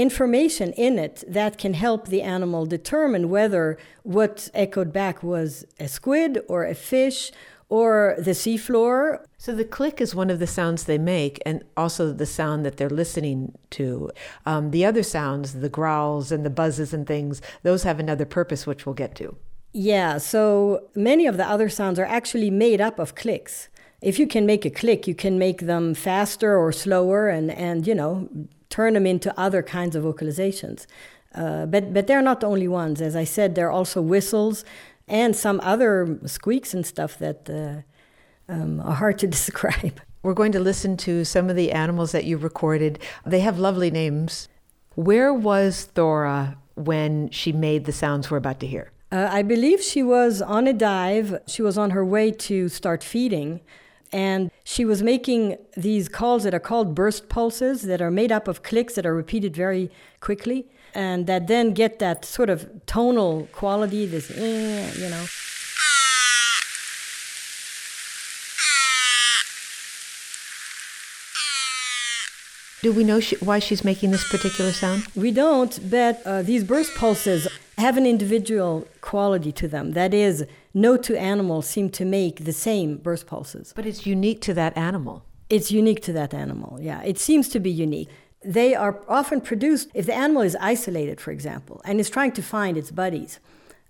[0.00, 5.88] information in it that can help the animal determine whether what echoed back was a
[5.88, 7.32] squid or a fish
[7.68, 9.24] or the seafloor.
[9.38, 12.76] So the click is one of the sounds they make, and also the sound that
[12.76, 14.10] they're listening to.
[14.44, 18.66] Um, the other sounds, the growls and the buzzes and things, those have another purpose,
[18.66, 19.36] which we'll get to.
[19.72, 23.68] Yeah, so many of the other sounds are actually made up of clicks.
[24.02, 27.86] If you can make a click, you can make them faster or slower, and and
[27.86, 28.28] you know
[28.70, 30.86] turn them into other kinds of vocalizations.
[31.34, 33.00] Uh, but but they're not the only ones.
[33.00, 34.64] As I said, there are also whistles
[35.06, 40.00] and some other squeaks and stuff that uh, um, are hard to describe.
[40.22, 42.98] We're going to listen to some of the animals that you recorded.
[43.24, 44.48] They have lovely names.
[44.94, 48.90] Where was Thora when she made the sounds we're about to hear?
[49.12, 51.40] Uh, I believe she was on a dive.
[51.46, 53.60] She was on her way to start feeding
[54.12, 58.48] and she was making these calls that are called burst pulses that are made up
[58.48, 63.48] of clicks that are repeated very quickly and that then get that sort of tonal
[63.52, 65.26] quality, this, eh, you know.
[72.82, 75.04] Do we know she, why she's making this particular sound?
[75.14, 77.46] We don't, but uh, these burst pulses
[77.80, 79.92] have an individual quality to them.
[79.92, 83.72] That is, no two animals seem to make the same burst pulses.
[83.74, 85.24] But it's unique to that animal.
[85.48, 87.02] It's unique to that animal, yeah.
[87.02, 88.08] It seems to be unique.
[88.44, 92.42] They are often produced, if the animal is isolated, for example, and is trying to
[92.42, 93.40] find its buddies,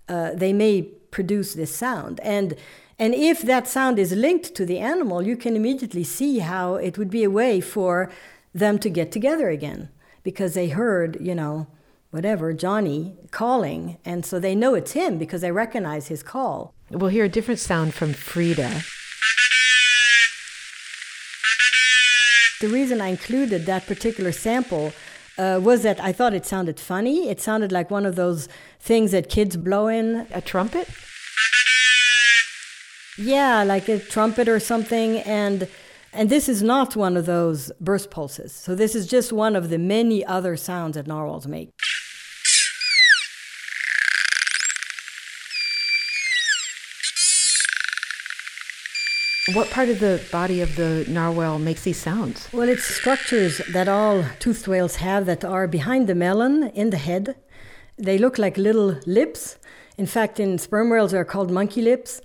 [0.09, 2.19] uh, they may produce this sound.
[2.21, 2.55] And,
[2.97, 6.97] and if that sound is linked to the animal, you can immediately see how it
[6.97, 8.11] would be a way for
[8.53, 9.89] them to get together again
[10.23, 11.67] because they heard, you know,
[12.11, 13.97] whatever, Johnny calling.
[14.05, 16.73] And so they know it's him because they recognize his call.
[16.89, 18.81] We'll hear a different sound from Frida.
[22.59, 24.93] The reason I included that particular sample
[25.37, 27.29] uh, was that I thought it sounded funny.
[27.29, 28.47] It sounded like one of those
[28.79, 30.27] things that kids blow in.
[30.31, 30.87] A trumpet?
[33.17, 35.17] Yeah, like a trumpet or something.
[35.19, 35.67] And
[36.13, 38.51] and this is not one of those burst pulses.
[38.51, 41.69] So this is just one of the many other sounds that narwhals make.
[49.53, 52.47] What part of the body of the narwhal makes these sounds?
[52.53, 56.97] Well, it's structures that all toothed whales have that are behind the melon in the
[56.97, 57.35] head.
[57.97, 59.57] They look like little lips.
[59.97, 62.21] In fact, in sperm whales, they're called monkey lips.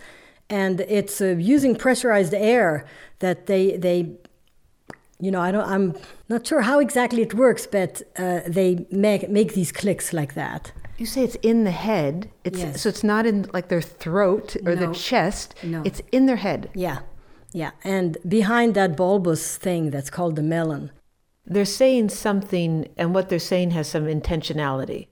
[0.49, 2.87] And it's uh, using pressurized air
[3.19, 4.13] that they, they
[5.19, 5.95] you know, I don't, I'm
[6.29, 10.73] not sure how exactly it works, but uh, they make, make these clicks like that.
[10.99, 12.31] You say it's in the head.
[12.45, 12.83] It's Yes.
[12.83, 15.55] so it's not in like their throat or the chest.
[15.63, 15.83] No.
[15.85, 16.71] It's in their head.
[16.75, 17.01] Yeah,
[17.53, 17.73] yeah.
[17.85, 20.91] And behind that bulbous thing that's called the melon.
[21.45, 25.09] They're saying something and what they're saying has some intentionality.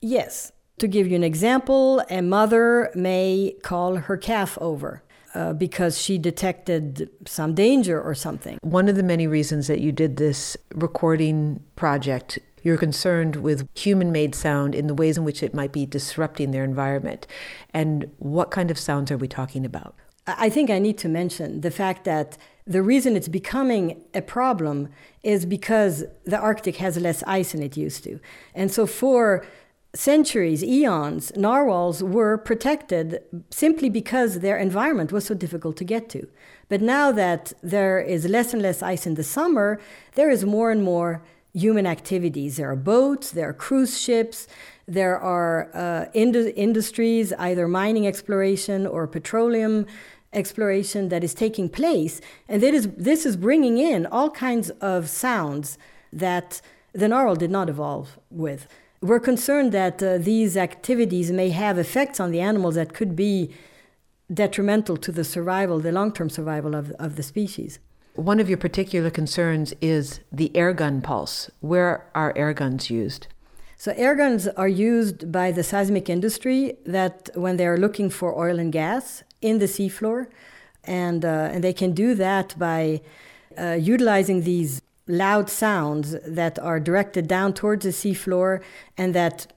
[0.00, 0.52] Yes.
[0.78, 5.02] To give you an example, a mother may call her calf over
[5.34, 8.58] uh, because she detected some danger or something.
[8.62, 14.10] One of the many reasons that you did this recording project, you're concerned with human
[14.10, 17.26] made sound in the ways in which it might be disrupting their environment.
[17.72, 19.94] And what kind of sounds are we talking about?
[20.26, 24.22] I I think I need to mention the fact that the reason it's becoming a
[24.22, 24.88] problem
[25.22, 28.18] is because the Arctic has less ice than it used to.
[28.54, 29.44] And so for
[29.94, 36.26] centuries, eons, narwhals were protected simply because their environment was so difficult to get to.
[36.68, 39.80] But now that there is less and less ice in the summer,
[40.14, 42.56] there is more and more human activities.
[42.56, 44.48] There are boats, there are cruise ships,
[44.86, 49.86] there are uh, indu- industries, either mining exploration or petroleum
[50.32, 52.20] exploration that is taking place.
[52.48, 55.78] And this is bringing in all kinds of sounds
[56.12, 56.60] that
[56.92, 58.66] the narwhal did not evolve with.
[59.04, 63.50] We're concerned that uh, these activities may have effects on the animals that could be
[64.32, 67.80] detrimental to the survival, the long term survival of, of the species.
[68.14, 71.50] One of your particular concerns is the airgun pulse.
[71.60, 73.26] Where are air guns used?
[73.76, 78.34] So air guns are used by the seismic industry that when they are looking for
[78.34, 80.28] oil and gas in the seafloor,
[80.82, 83.02] and uh, and they can do that by
[83.58, 88.62] uh, utilizing these loud sounds that are directed down towards the seafloor
[88.96, 89.52] and that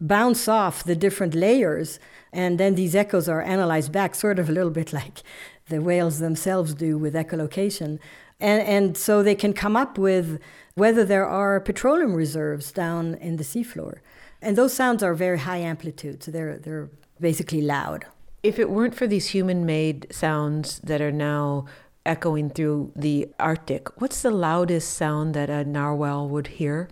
[0.00, 1.98] bounce off the different layers,
[2.32, 5.22] and then these echoes are analyzed back, sort of a little bit like
[5.68, 7.98] the whales themselves do with echolocation.
[8.38, 10.40] And, and so they can come up with
[10.74, 14.00] whether there are petroleum reserves down in the seafloor.
[14.42, 18.04] And those sounds are very high amplitude, so they're, they're basically loud.
[18.42, 21.64] If it weren't for these human made sounds that are now
[22.06, 26.88] echoing through the Arctic, what's the loudest sound that a narwhal would hear?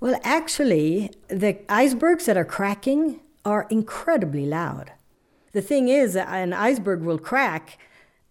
[0.00, 4.92] Well, actually, the icebergs that are cracking are incredibly loud.
[5.52, 7.78] The thing is, an iceberg will crack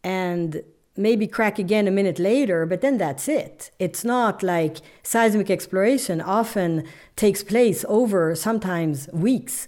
[0.04, 0.62] and
[0.96, 3.72] maybe crack again a minute later, but then that's it.
[3.80, 6.86] It's not like seismic exploration often
[7.16, 9.68] takes place over sometimes weeks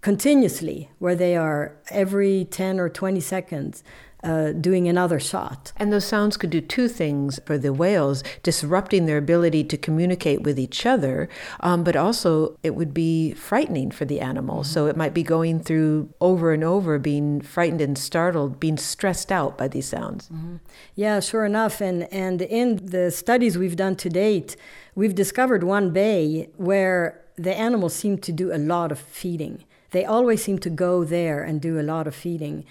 [0.00, 3.82] continuously, where they are every 10 or 20 seconds
[4.22, 5.72] uh, doing another shot.
[5.76, 10.42] And those sounds could do two things for the whales disrupting their ability to communicate
[10.42, 11.28] with each other,
[11.60, 14.56] um, but also it would be frightening for the animal.
[14.56, 14.72] Mm-hmm.
[14.72, 19.32] So it might be going through over and over, being frightened and startled, being stressed
[19.32, 20.28] out by these sounds.
[20.28, 20.56] Mm-hmm.
[20.94, 21.80] Yeah, sure enough.
[21.80, 24.56] And, and in the studies we've done to date,
[24.94, 29.64] we've discovered one bay where the animals seem to do a lot of feeding.
[29.92, 32.64] They always seem to go there and do a lot of feeding.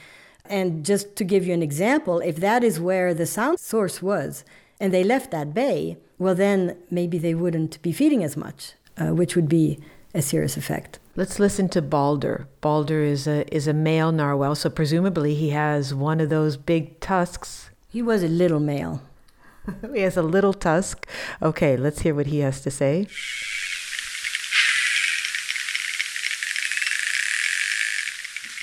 [0.49, 4.43] And just to give you an example, if that is where the sound source was
[4.79, 9.13] and they left that bay, well, then maybe they wouldn't be feeding as much, uh,
[9.13, 9.79] which would be
[10.13, 10.99] a serious effect.
[11.15, 12.47] Let's listen to Balder.
[12.61, 16.99] Balder is a is a male narwhal, so presumably he has one of those big
[16.99, 17.69] tusks.
[17.89, 19.01] He was a little male.
[19.93, 21.07] he has a little tusk.
[21.41, 23.07] Okay, let's hear what he has to say.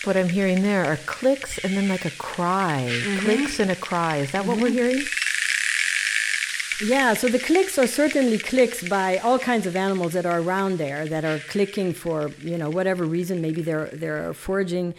[0.06, 2.88] What I'm hearing there are clicks and then like a cry.
[2.88, 3.18] Mm-hmm.
[3.24, 4.18] Clicks and a cry.
[4.18, 4.48] Is that mm-hmm.
[4.48, 4.76] what we're mm-hmm.
[4.76, 5.04] hearing?
[6.84, 10.78] Yeah, so the clicks are certainly clicks by all kinds of animals that are around
[10.78, 13.40] there that are clicking for, you know, whatever reason.
[13.40, 14.94] Maybe they're they're foraging.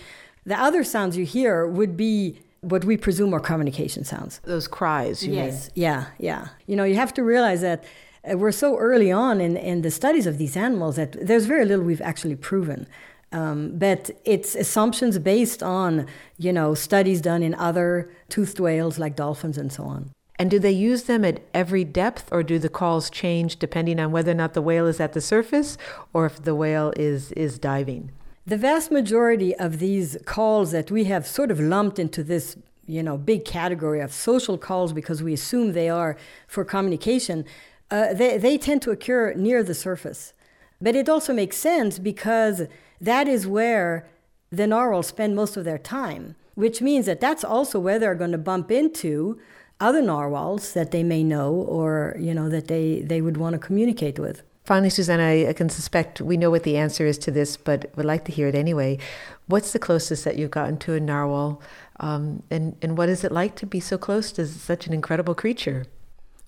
[0.46, 4.40] The other sounds you hear would be what we presume are communication sounds.
[4.44, 5.68] Those cries, yes.
[5.68, 5.84] Mean.
[5.84, 6.48] Yeah, yeah.
[6.66, 7.84] You know, you have to realize that
[8.30, 11.66] uh, we're so early on in, in the studies of these animals that there's very
[11.66, 12.88] little we've actually proven.
[13.32, 19.16] Um, but it's assumptions based on, you know, studies done in other toothed whales like
[19.16, 20.12] dolphins and so on.
[20.40, 24.12] And do they use them at every depth, or do the calls change depending on
[24.12, 25.78] whether or not the whale is at the surface
[26.14, 28.12] or if the whale is, is diving?
[28.46, 32.56] The vast majority of these calls that we have sort of lumped into this
[32.88, 37.46] you know big category of social calls because we assume they are for communication,
[37.92, 40.34] uh, they, they tend to occur near the surface.
[40.82, 42.68] But it also makes sense because
[43.02, 44.08] that is where
[44.52, 48.32] the narwhals spend most of their time, which means that that's also where they're going
[48.32, 49.40] to bump into
[49.80, 53.60] other narwhals that they may know or you know that they, they would want to
[53.60, 54.42] communicate with.
[54.64, 57.90] Finally, Susanna, I, I can suspect we know what the answer is to this, but
[57.96, 58.98] would like to hear it anyway.
[59.46, 61.62] What's the closest that you've gotten to a narwhal,
[62.00, 65.36] um, and and what is it like to be so close to such an incredible
[65.36, 65.86] creature?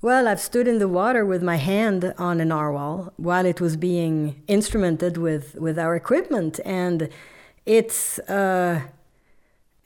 [0.02, 3.76] Well, I've stood in the water with my hand on a narwhal while it was
[3.76, 6.62] being instrumented with, with our equipment.
[6.64, 7.10] And
[7.66, 8.84] it's, uh,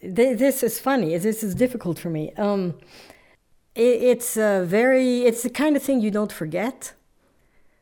[0.01, 1.17] th- this is funny.
[1.17, 2.31] This is difficult for me.
[2.37, 2.75] Um,
[3.73, 6.93] it, it's a very, it's the kind of thing you don't forget.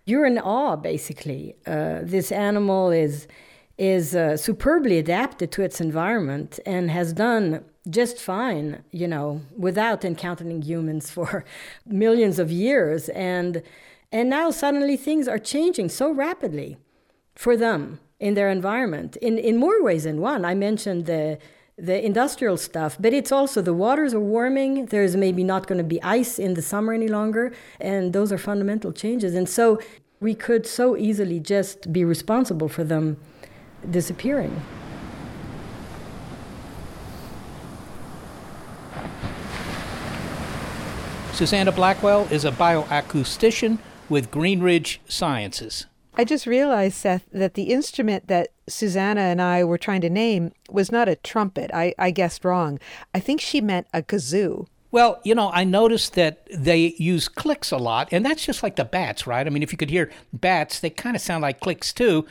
[0.05, 1.57] You're in awe, basically.
[1.67, 3.27] Uh, this animal is,
[3.77, 10.05] is uh, superbly adapted to its environment and has done just fine, you know, without
[10.05, 11.43] encountering humans for
[11.85, 13.09] millions of years.
[13.09, 13.63] And,
[14.11, 16.77] and now suddenly things are changing so rapidly
[17.35, 20.45] for them in their environment in, in more ways than one.
[20.45, 21.39] I mentioned the,
[21.75, 24.85] the industrial stuff, but it's also the waters are warming.
[24.85, 27.51] There's maybe not going to be ice in the summer any longer.
[27.79, 29.33] And those are fundamental changes.
[29.33, 29.79] And so
[30.19, 33.17] we could so easily just be responsible for them
[33.89, 34.61] disappearing.
[41.33, 45.87] Susanna Blackwell is a bioacoustician with Greeneridge Sciences.
[46.13, 50.51] I just realized, Seth, that the instrument that Susanna and I were trying to name
[50.69, 51.71] was not a trumpet.
[51.73, 52.79] I, I guessed wrong.
[53.13, 54.67] I think she meant a kazoo.
[54.91, 58.75] Well, you know, I noticed that they use clicks a lot, and that's just like
[58.75, 59.47] the bats, right?
[59.47, 62.25] I mean, if you could hear bats, they kind of sound like clicks too.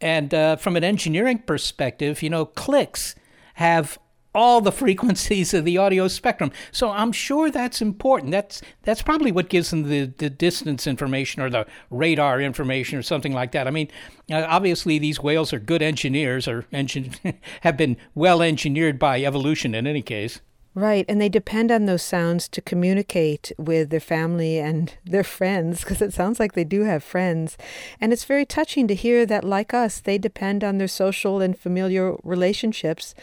[0.00, 3.16] And uh, from an engineering perspective, you know, clicks
[3.54, 3.98] have
[4.34, 6.50] all the frequencies of the audio spectrum.
[6.72, 8.32] So I'm sure that's important.
[8.32, 13.02] That's that's probably what gives them the, the distance information or the radar information or
[13.02, 13.66] something like that.
[13.66, 13.90] I mean,
[14.30, 19.74] uh, obviously these whales are good engineers or engin- have been well engineered by evolution
[19.74, 20.40] in any case.
[20.76, 25.80] Right, and they depend on those sounds to communicate with their family and their friends,
[25.80, 27.56] because it sounds like they do have friends.
[28.00, 31.56] And it's very touching to hear that, like us, they depend on their social and
[31.56, 33.14] familiar relationships,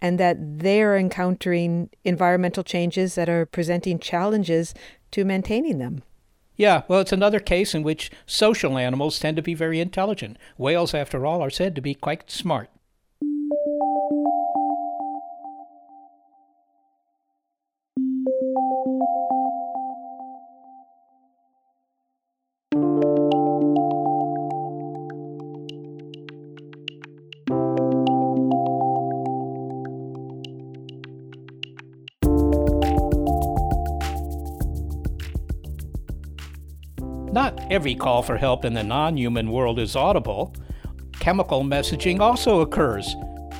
[0.00, 4.74] and that they're encountering environmental changes that are presenting challenges
[5.10, 6.02] to maintaining them.
[6.56, 10.36] Yeah, well, it's another case in which social animals tend to be very intelligent.
[10.58, 12.68] Whales, after all, are said to be quite smart.
[37.70, 40.54] Every call for help in the non human world is audible.
[41.18, 43.14] Chemical messaging also occurs.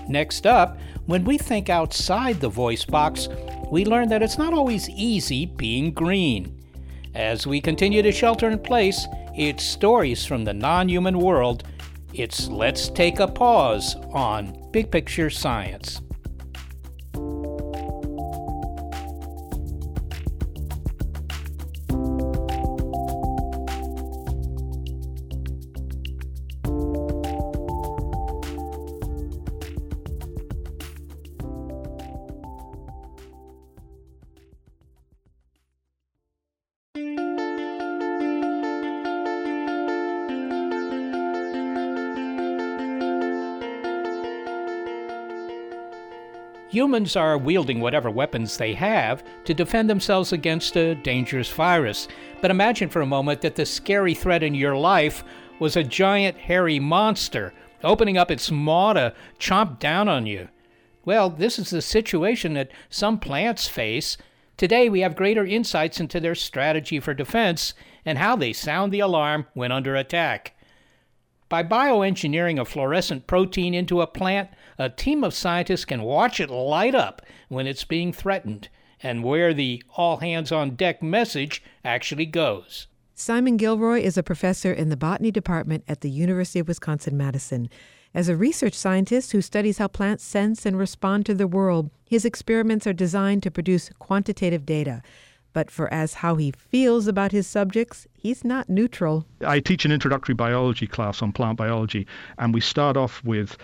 [0.09, 3.29] Next up, when we think outside the voice box,
[3.71, 6.57] we learn that it's not always easy being green.
[7.15, 9.07] As we continue to shelter in place,
[9.37, 11.65] it's stories from the non human world.
[12.13, 16.01] It's Let's Take a Pause on Big Picture Science.
[46.91, 52.09] Humans are wielding whatever weapons they have to defend themselves against a dangerous virus.
[52.41, 55.23] But imagine for a moment that the scary threat in your life
[55.61, 60.49] was a giant hairy monster opening up its maw to chomp down on you.
[61.05, 64.17] Well, this is the situation that some plants face.
[64.57, 67.73] Today, we have greater insights into their strategy for defense
[68.05, 70.57] and how they sound the alarm when under attack.
[71.51, 76.49] By bioengineering a fluorescent protein into a plant, a team of scientists can watch it
[76.49, 78.69] light up when it's being threatened
[79.03, 82.87] and where the all hands on deck message actually goes.
[83.17, 87.69] Simon Gilroy is a professor in the botany department at the University of Wisconsin Madison.
[88.15, 92.25] As a research scientist who studies how plants sense and respond to the world, his
[92.25, 95.03] experiments are designed to produce quantitative data.
[95.53, 99.27] But for as how he feels about his subjects, he's not neutral.
[99.45, 102.07] I teach an introductory biology class on plant biology,
[102.39, 103.57] and we start off with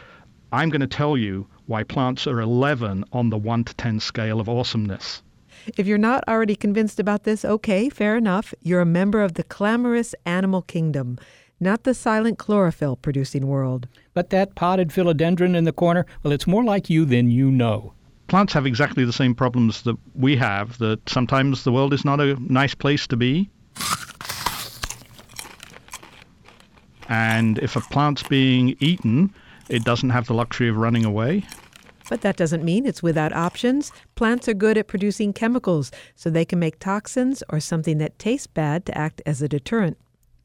[0.52, 4.40] I'm going to tell you why plants are 11 on the 1 to 10 scale
[4.40, 5.22] of awesomeness.
[5.76, 8.54] If you're not already convinced about this, okay, fair enough.
[8.62, 11.18] You're a member of the clamorous animal kingdom,
[11.58, 13.88] not the silent chlorophyll producing world.
[14.14, 17.92] But that potted philodendron in the corner, well, it's more like you than you know
[18.26, 22.20] plants have exactly the same problems that we have, that sometimes the world is not
[22.20, 23.48] a nice place to be.
[27.08, 29.32] And if a plant's being eaten,
[29.68, 31.44] it doesn't have the luxury of running away.
[32.08, 33.92] But that doesn't mean it's without options.
[34.14, 38.46] Plants are good at producing chemicals, so they can make toxins or something that tastes
[38.46, 39.98] bad to act as a deterrent.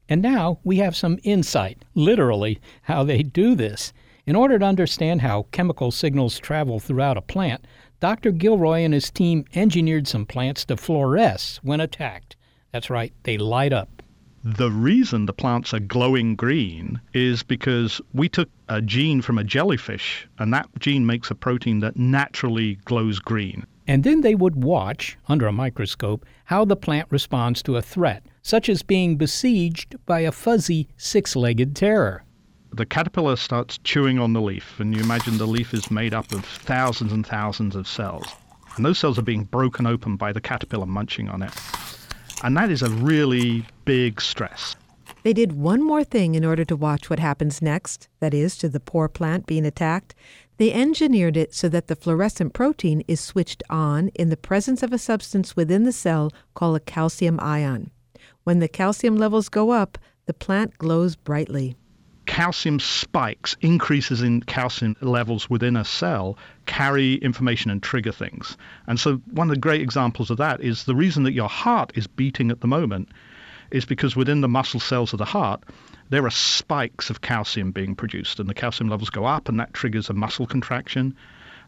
[0.08, 3.92] And now we have some insight, literally, how they do this.
[4.24, 7.66] In order to understand how chemical signals travel throughout a plant,
[7.98, 8.30] Dr.
[8.30, 12.36] Gilroy and his team engineered some plants to fluoresce when attacked.
[12.70, 14.00] That's right, they light up.
[14.44, 19.44] The reason the plants are glowing green is because we took a gene from a
[19.44, 23.66] jellyfish, and that gene makes a protein that naturally glows green.
[23.88, 28.24] And then they would watch, under a microscope, how the plant responds to a threat,
[28.40, 32.22] such as being besieged by a fuzzy six legged terror
[32.72, 36.32] the caterpillar starts chewing on the leaf, and you imagine the leaf is made up
[36.32, 38.26] of thousands and thousands of cells.
[38.76, 41.52] And those cells are being broken open by the caterpillar munching on it.
[42.42, 44.74] And that is a really big stress.
[45.22, 48.68] They did one more thing in order to watch what happens next, that is, to
[48.68, 50.14] the poor plant being attacked.
[50.56, 54.92] They engineered it so that the fluorescent protein is switched on in the presence of
[54.92, 57.90] a substance within the cell called a calcium ion.
[58.44, 61.76] When the calcium levels go up, the plant glows brightly
[62.26, 68.56] calcium spikes, increases in calcium levels within a cell, carry information and trigger things.
[68.86, 71.92] And so, one of the great examples of that is the reason that your heart
[71.94, 73.08] is beating at the moment
[73.70, 75.64] is because within the muscle cells of the heart,
[76.10, 79.72] there are spikes of calcium being produced, and the calcium levels go up, and that
[79.72, 81.14] triggers a muscle contraction.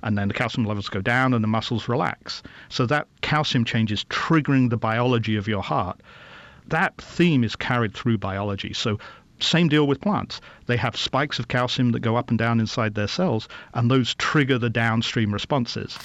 [0.02, 2.42] And then the calcium levels go down and the muscles relax.
[2.68, 6.00] So that calcium change is triggering the biology of your heart
[6.68, 8.72] that theme is carried through biology.
[8.72, 8.98] So
[9.44, 10.40] same deal with plants.
[10.66, 14.14] They have spikes of calcium that go up and down inside their cells, and those
[14.14, 15.98] trigger the downstream responses.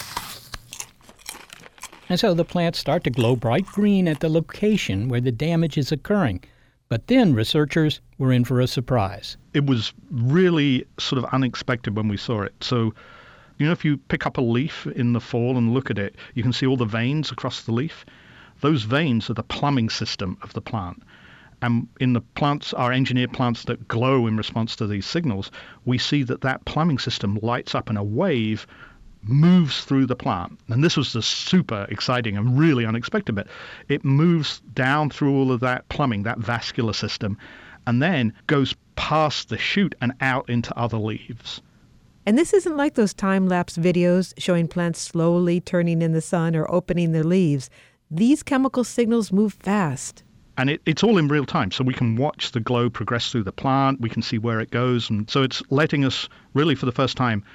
[2.10, 5.78] And so the plants start to glow bright green at the location where the damage
[5.78, 6.44] is occurring.
[6.90, 9.38] But then researchers were in for a surprise.
[9.54, 12.56] It was really sort of unexpected when we saw it.
[12.62, 12.96] So,
[13.60, 16.16] you know, if you pick up a leaf in the fall and look at it,
[16.34, 18.06] you can see all the veins across the leaf.
[18.62, 21.04] Those veins are the plumbing system of the plant.
[21.62, 25.52] And in the plants, our engineered plants that glow in response to these signals,
[25.86, 28.66] we see that that plumbing system lights up in a wave
[29.24, 30.58] moves through the plant.
[30.70, 33.48] And this was the super exciting and really unexpected bit.
[33.90, 37.38] It moves down through all of that plumbing, that vascular system,
[37.86, 41.62] and then goes past the shoot and out into other leaves.
[42.26, 46.56] And this isn't like those time lapse videos showing plants slowly turning in the sun
[46.56, 47.70] or opening their leaves.
[48.12, 50.24] These chemical signals move fast.
[50.60, 53.44] And it, it's all in real time, so we can watch the glow progress through
[53.44, 55.10] the plant, we can see where it goes.
[55.10, 57.46] And so it's letting us, really, for the first time,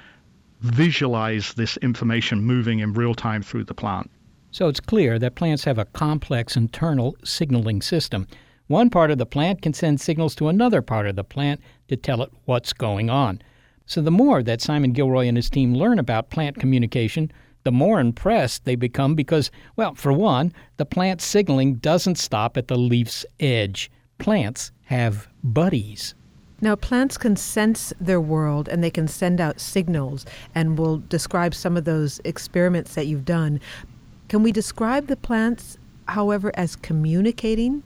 [0.61, 4.09] visualize this information moving in real time through the plant.
[4.49, 8.25] So it's clear that plants have a complex internal signaling system.
[8.69, 11.95] One part of the plant can send signals to another part of the plant to
[11.95, 13.39] tell it what's going on.
[13.85, 17.31] So the more that Simon Gilroy and his team learn about plant communication,
[17.65, 22.69] the more impressed they become because, well, for one, the plant signaling doesn't stop at
[22.69, 23.91] the leaf's edge.
[24.19, 26.15] Plants have buddies.
[26.61, 31.53] Now, plants can sense their world and they can send out signals, and we'll describe
[31.53, 33.59] some of those experiments that you've done.
[34.29, 37.83] Can we describe the plants, however, as communicating?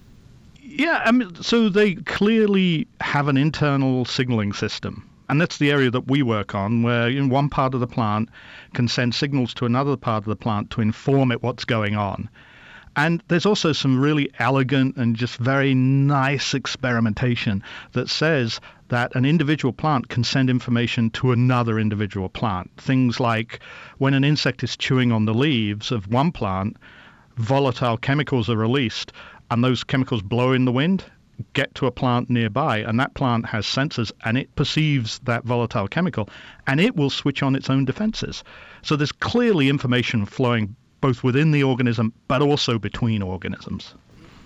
[0.62, 5.09] Yeah, I mean, so they clearly have an internal signaling system.
[5.30, 8.30] And that's the area that we work on, where one part of the plant
[8.74, 12.30] can send signals to another part of the plant to inform it what's going on.
[12.96, 17.64] And there's also some really elegant and just very nice experimentation
[17.94, 22.72] that says that an individual plant can send information to another individual plant.
[22.78, 23.60] Things like
[24.00, 26.76] when an insect is chewing on the leaves of one plant,
[27.38, 29.14] volatile chemicals are released,
[29.52, 31.06] and those chemicals blow in the wind
[31.54, 35.88] get to a plant nearby and that plant has sensors and it perceives that volatile
[35.88, 36.30] chemical
[36.68, 38.44] and it will switch on its own defenses.
[38.82, 43.96] So there's clearly information flowing both within the organism but also between organisms.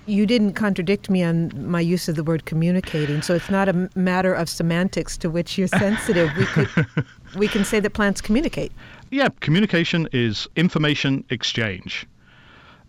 [0.05, 3.89] You didn't contradict me on my use of the word communicating, so it's not a
[3.95, 6.29] matter of semantics to which you're sensitive.
[6.35, 6.67] We could
[7.37, 8.73] we can say that plants communicate.
[9.11, 12.05] Yeah, communication is information exchange.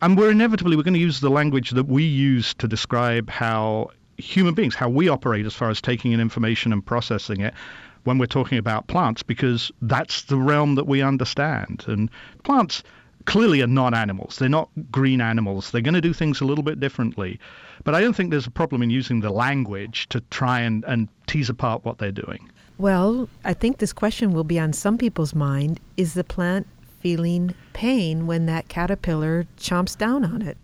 [0.05, 3.88] And we're inevitably we're going to use the language that we use to describe how
[4.18, 7.55] human beings, how we operate as far as taking in information and processing it
[8.02, 11.86] when we're talking about plants because that's the realm that we understand.
[11.88, 12.11] And
[12.42, 12.82] plants
[13.24, 14.36] clearly are not animals.
[14.36, 15.70] They're not green animals.
[15.70, 17.40] They're going to do things a little bit differently.
[17.84, 21.09] But I don't think there's a problem in using the language to try and, and
[21.26, 22.50] tease apart what they're doing.
[22.76, 25.80] Well, I think this question will be on some people's mind.
[25.96, 26.66] Is the plant
[27.05, 30.57] feeling pain when that caterpillar chomps down on it?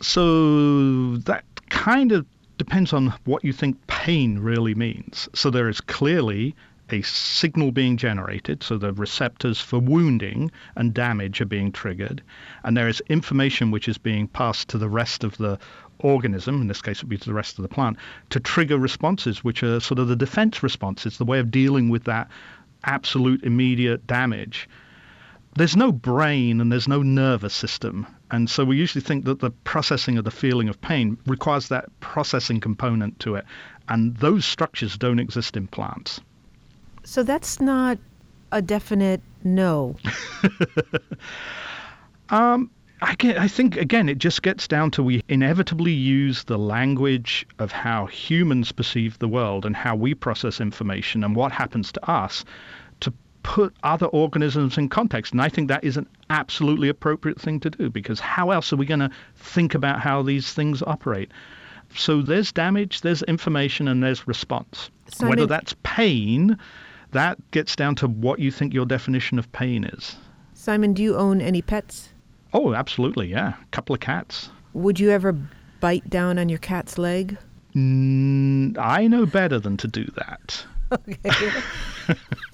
[0.00, 2.24] So that kind of
[2.56, 5.28] depends on what you think pain really means.
[5.34, 6.56] So there is clearly
[6.90, 12.22] a signal being generated, so the receptors for wounding and damage are being triggered,
[12.62, 15.58] and there is information which is being passed to the rest of the
[15.98, 17.98] organism, in this case it would be to the rest of the plant,
[18.30, 22.04] to trigger responses which are sort of the defense responses, the way of dealing with
[22.04, 22.26] that
[22.84, 24.66] absolute immediate damage.
[25.56, 28.06] There's no brain and there's no nervous system.
[28.30, 31.88] And so we usually think that the processing of the feeling of pain requires that
[32.00, 33.44] processing component to it.
[33.88, 36.20] And those structures don't exist in plants.
[37.04, 37.98] So that's not
[38.50, 39.96] a definite no.
[42.30, 42.70] um,
[43.02, 47.46] I, get, I think, again, it just gets down to we inevitably use the language
[47.58, 52.10] of how humans perceive the world and how we process information and what happens to
[52.10, 52.44] us
[53.44, 55.32] put other organisms in context.
[55.32, 58.76] And I think that is an absolutely appropriate thing to do because how else are
[58.76, 61.30] we going to think about how these things operate?
[61.94, 64.90] So there's damage, there's information, and there's response.
[65.06, 66.58] Simon, Whether that's pain
[67.12, 70.16] that gets down to what you think your definition of pain is.
[70.54, 72.08] Simon, do you own any pets?
[72.52, 73.54] Oh, absolutely, yeah.
[73.62, 74.50] A couple of cats.
[74.72, 75.38] Would you ever
[75.80, 77.36] bite down on your cat's leg?
[77.76, 80.64] Mm, I know better than to do that.
[81.08, 81.50] Okay.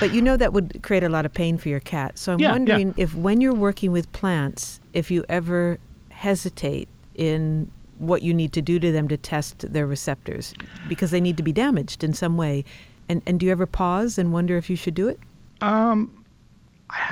[0.00, 2.18] but you know that would create a lot of pain for your cat.
[2.18, 3.04] So I'm Yeah, wondering yeah.
[3.04, 5.78] if when you're working with plants, if you ever
[6.10, 10.54] hesitate in what you need to do to them to test their receptors
[10.88, 12.64] because they need to be damaged in some way.
[13.08, 15.18] And, and do you ever pause and wonder if you should do it?
[15.60, 16.24] Um,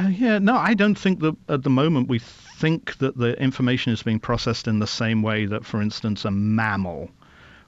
[0.08, 4.02] yeah, no, I don't think that at the moment we think that the information is
[4.02, 7.10] being processed in the same way that, for instance, a mammal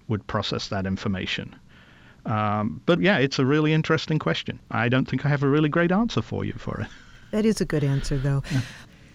[0.09, 1.55] would process that information.
[2.27, 4.61] Um, but yeah, it's a really interesting question.
[4.71, 6.87] I don't think I have a really great answer for you for it.
[7.31, 8.43] That is a good answer, though.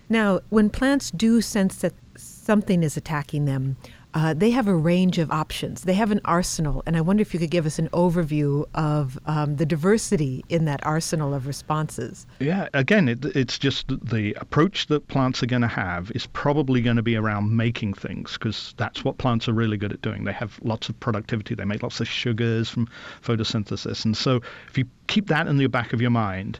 [0.07, 3.75] Now, when plants do sense that something is attacking them,
[4.15, 5.81] uh, they have a range of options.
[5.81, 9.19] They have an arsenal, and I wonder if you could give us an overview of
[9.25, 12.25] um, the diversity in that arsenal of responses.
[12.39, 16.81] Yeah, again, it, it's just the approach that plants are going to have is probably
[16.81, 20.23] going to be around making things because that's what plants are really good at doing.
[20.23, 22.87] They have lots of productivity, they make lots of sugars from
[23.21, 24.05] photosynthesis.
[24.05, 26.59] And so if you keep that in the back of your mind,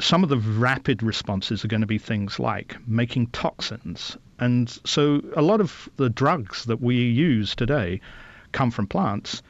[0.00, 4.16] some of the rapid responses are going to be things like making toxins.
[4.38, 8.00] And so a lot of the drugs that we use today
[8.52, 9.42] come from plants.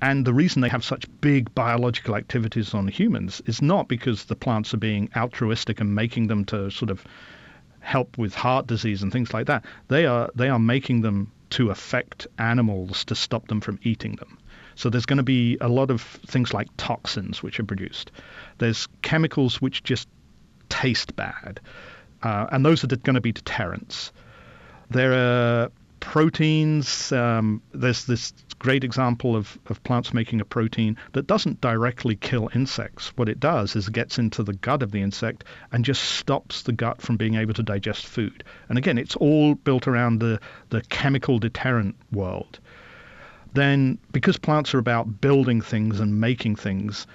[0.00, 4.36] And the reason they have such big biological activities on humans is not because the
[4.36, 7.04] plants are being altruistic and making them to sort of
[7.80, 9.64] help with heart disease and things like that.
[9.88, 14.38] They are they are making them to affect animals to stop them from eating them.
[14.76, 18.12] So there's going to be a lot of things like toxins which are produced.
[18.58, 20.08] There's chemicals which just
[20.68, 21.60] taste bad,
[22.22, 24.12] uh, and those are going to be deterrents.
[24.90, 25.70] There are
[26.00, 27.10] proteins.
[27.10, 32.50] Um, there's this great example of, of plants making a protein that doesn't directly kill
[32.54, 33.12] insects.
[33.16, 36.62] What it does is it gets into the gut of the insect and just stops
[36.62, 38.44] the gut from being able to digest food.
[38.68, 42.60] And again, it's all built around the, the chemical deterrent world
[43.56, 47.06] then because plants are about building things and making things,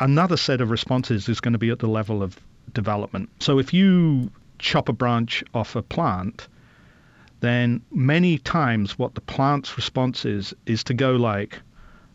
[0.00, 2.38] another set of responses is going to be at the level of
[2.72, 3.30] development.
[3.40, 6.48] So if you chop a branch off a plant,
[7.40, 11.60] then many times what the plant's response is is to go like,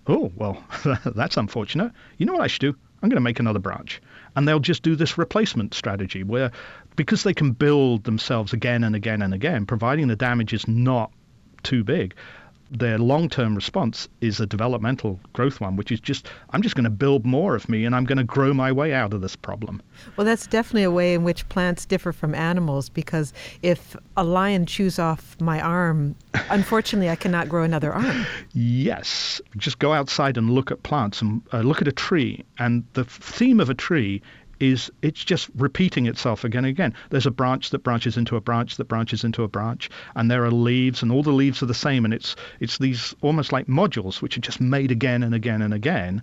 [0.07, 0.63] oh, well,
[1.05, 1.91] that's unfortunate.
[2.17, 2.75] You know what I should do?
[3.01, 4.01] I'm going to make another branch.
[4.35, 6.51] And they'll just do this replacement strategy where,
[6.95, 11.11] because they can build themselves again and again and again, providing the damage is not
[11.63, 12.15] too big,
[12.71, 16.89] their long-term response is a developmental growth one, which is just I'm just going to
[16.89, 19.81] build more of me and I'm going to grow my way out of this problem.
[20.17, 24.65] Well, that's definitely a way in which plants differ from animals because if a lion
[24.65, 26.15] chews off my arm,
[26.49, 28.25] unfortunately, I cannot grow another arm.
[28.53, 32.83] Yes, just go outside and look at plants and uh, look at a tree, and
[32.93, 34.21] the theme of a tree
[34.59, 36.93] is it's just repeating itself again and again.
[37.09, 40.43] There's a branch that branches into a branch that branches into a branch, and there
[40.43, 43.67] are leaves, and all the leaves are the same, and it's it's these almost like
[43.67, 46.21] modules which are just made again and again and again,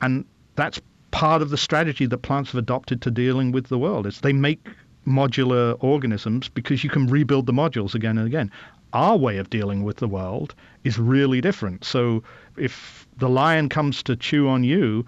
[0.00, 0.24] and
[0.56, 0.80] that's
[1.10, 4.06] part of the strategy that plants have adopted to dealing with the world.
[4.06, 4.68] Is they make
[5.06, 8.50] modular organisms because you can rebuild the modules again and again.
[8.92, 11.84] Our way of dealing with the world is really different.
[11.84, 12.22] So
[12.56, 15.06] if the lion comes to chew on you,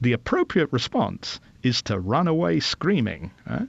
[0.00, 3.30] the appropriate response is to run away screaming.
[3.48, 3.68] Right?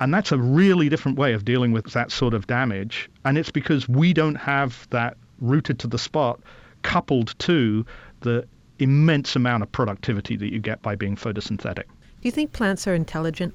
[0.00, 3.08] And that's a really different way of dealing with that sort of damage.
[3.24, 6.40] And it's because we don't have that rooted to the spot
[6.82, 7.84] coupled to
[8.20, 8.46] the
[8.78, 11.84] immense amount of productivity that you get by being photosynthetic.
[11.84, 13.54] Do you think plants are intelligent?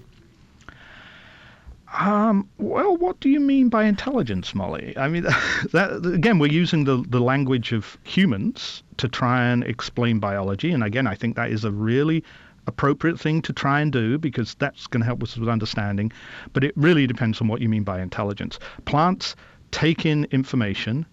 [2.00, 4.94] Um, well, what do you mean by intelligence, Molly?
[4.98, 5.24] I mean,
[5.74, 10.72] that, again, we're using the, the language of humans to try and explain biology.
[10.72, 12.24] And again, I think that is a really
[12.68, 16.12] appropriate thing to try and do because that's going to help us with understanding.
[16.54, 18.60] But it really depends on what you mean by intelligence.
[18.86, 19.36] Plants
[19.72, 21.06] take in information,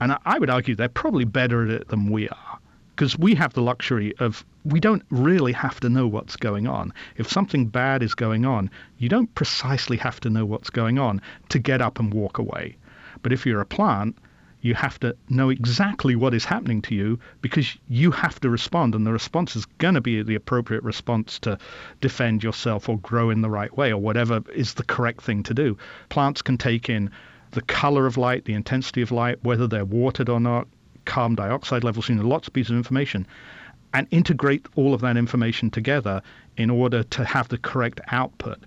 [0.00, 2.58] and I would argue they're probably better at it than we are
[2.94, 6.92] because we have the luxury of we don't really have to know what's going on.
[7.16, 11.20] If something bad is going on, you don't precisely have to know what's going on
[11.48, 12.76] to get up and walk away.
[13.22, 14.16] But if you're a plant,
[14.64, 18.94] you have to know exactly what is happening to you because you have to respond,
[18.94, 21.58] and the response is going to be the appropriate response to
[22.00, 25.52] defend yourself or grow in the right way or whatever is the correct thing to
[25.52, 25.76] do.
[26.08, 27.10] Plants can take in
[27.50, 30.66] the color of light, the intensity of light, whether they're watered or not,
[31.04, 33.26] carbon dioxide levels, you know, lots of pieces of information,
[33.92, 36.22] and integrate all of that information together
[36.56, 38.64] in order to have the correct output.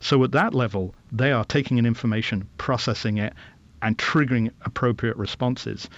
[0.00, 3.32] So at that level, they are taking in information, processing it,
[3.82, 5.88] and triggering appropriate responses.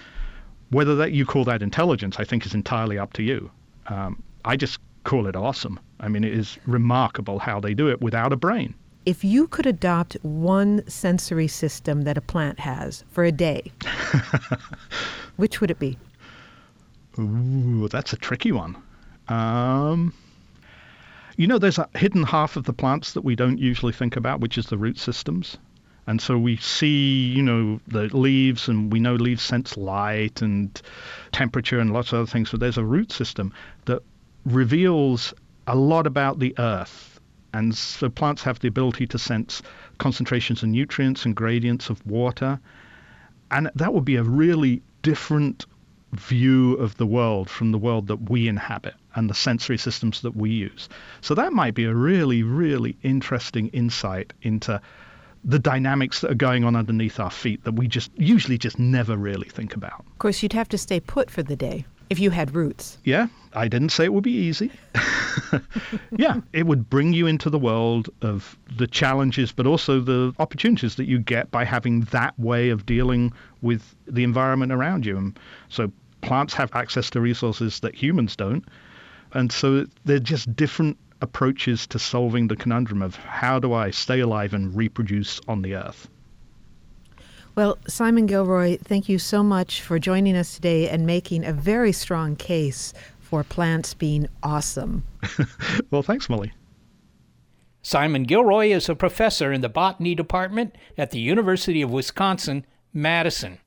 [0.71, 3.51] Whether that you call that intelligence, I think, is entirely up to you.
[3.89, 5.81] Um, I just call it awesome.
[5.99, 8.75] I mean, it is remarkable how they do it without a brain.
[9.07, 13.73] If you could adopt one sensory system that a plant has for a day,
[15.37, 15.99] which would it be?
[17.19, 18.77] Ooh, that's a tricky one.
[19.29, 20.13] Um,
[21.37, 24.41] you know, there's a hidden half of the plants that we don't usually think about,
[24.41, 25.57] which is the root systems.
[26.07, 30.81] And so we see, you know, the leaves, and we know leaves sense light and
[31.33, 32.51] temperature and lots of other things.
[32.51, 33.53] But there's a root system
[33.85, 34.03] that
[34.45, 35.35] reveals
[35.67, 37.21] a lot about the earth.
[37.53, 39.63] And so plants have the ability to sense
[39.99, 42.61] concentrations of nutrients and gradients of water.
[43.51, 45.67] And that would be a really different
[46.13, 50.37] view of the world from the world that we inhabit and the sensory systems that
[50.37, 50.89] we use.
[51.21, 54.81] So that might be a really, really interesting insight into
[55.45, 59.17] the dynamics that are going on underneath our feet that we just usually just never
[59.17, 60.01] really think about.
[60.01, 62.99] Of course, you'd have to stay put for the day if you had roots.
[63.05, 64.71] Yeah, I didn't say it would be easy.
[66.17, 70.97] yeah, it would bring you into the world of the challenges, but also the opportunities
[70.97, 73.33] that you get by having that way of dealing
[73.63, 75.17] with the environment around you.
[75.17, 75.39] And
[75.69, 78.65] so plants have access to resources that humans don't.
[79.33, 84.21] And so they're just different approaches to solving the conundrum of how do I stay
[84.21, 86.09] alive and reproduce on the earth.
[87.55, 91.93] Well, Simon Gilroy, thank you so much for joining us today and making a very
[91.93, 95.05] strong case for plants being awesome.
[95.91, 96.53] well, thanks, Molly.
[97.83, 103.59] Simon Gilroy is a professor in the botany department at the University of Wisconsin, Madison.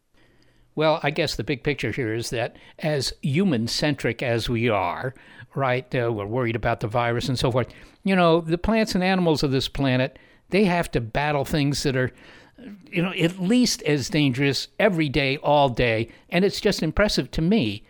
[0.76, 5.14] Well, I guess the big picture here is that as human centric as we are,
[5.56, 7.68] right, uh, we're worried about the virus and so forth,
[8.04, 10.18] you know, the plants and animals of this planet,
[10.50, 12.12] they have to battle things that are
[12.92, 16.10] you know, at least as dangerous every day, all day.
[16.30, 17.84] And it's just impressive to me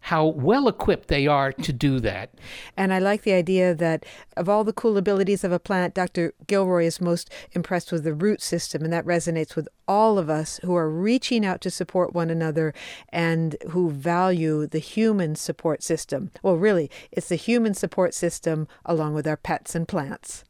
[0.00, 2.30] how well equipped they are to do that.
[2.76, 6.32] And I like the idea that of all the cool abilities of a plant, Dr.
[6.46, 10.60] Gilroy is most impressed with the root system, and that resonates with all of us
[10.64, 12.72] who are reaching out to support one another
[13.10, 16.30] and who value the human support system.
[16.42, 20.44] Well, really, it's the human support system along with our pets and plants.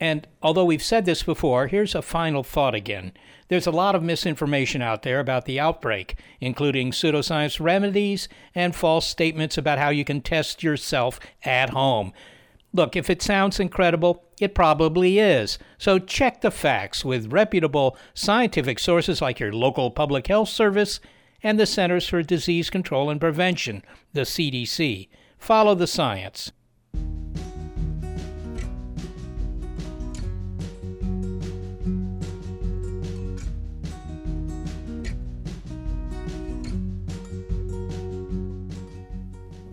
[0.00, 3.12] And although we've said this before, here's a final thought again.
[3.48, 9.06] There's a lot of misinformation out there about the outbreak, including pseudoscience remedies and false
[9.06, 12.12] statements about how you can test yourself at home.
[12.72, 15.58] Look, if it sounds incredible, it probably is.
[15.78, 20.98] So check the facts with reputable scientific sources like your local public health service
[21.40, 25.08] and the Centers for Disease Control and Prevention, the CDC.
[25.38, 26.50] Follow the science.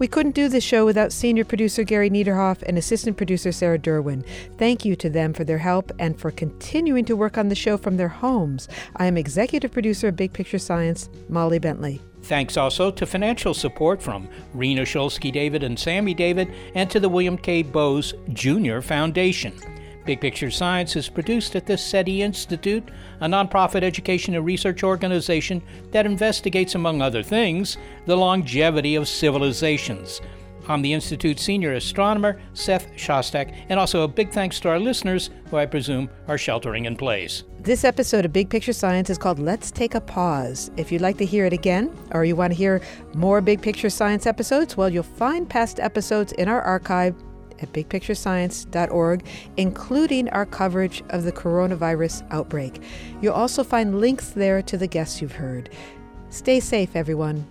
[0.01, 4.25] We couldn't do this show without senior producer Gary Niederhoff and assistant producer Sarah Derwin.
[4.57, 7.77] Thank you to them for their help and for continuing to work on the show
[7.77, 8.67] from their homes.
[8.95, 12.01] I am executive producer of Big Picture Science, Molly Bentley.
[12.23, 17.07] Thanks also to financial support from Rena Shulsky David and Sammy David and to the
[17.07, 17.61] William K.
[17.61, 18.79] Bowes Jr.
[18.79, 19.53] Foundation.
[20.05, 22.89] Big Picture Science is produced at the SETI Institute,
[23.19, 27.77] a nonprofit education and research organization that investigates, among other things,
[28.07, 30.19] the longevity of civilizations.
[30.67, 35.29] I'm the Institute's senior astronomer, Seth Shostak, and also a big thanks to our listeners,
[35.49, 37.43] who I presume are sheltering in place.
[37.59, 40.71] This episode of Big Picture Science is called Let's Take a Pause.
[40.77, 42.81] If you'd like to hear it again, or you want to hear
[43.13, 47.15] more Big Picture Science episodes, well, you'll find past episodes in our archive
[47.61, 49.25] at bigpicturescience.org,
[49.57, 52.81] including our coverage of the coronavirus outbreak.
[53.21, 55.69] You'll also find links there to the guests you've heard.
[56.29, 57.50] Stay safe, everyone.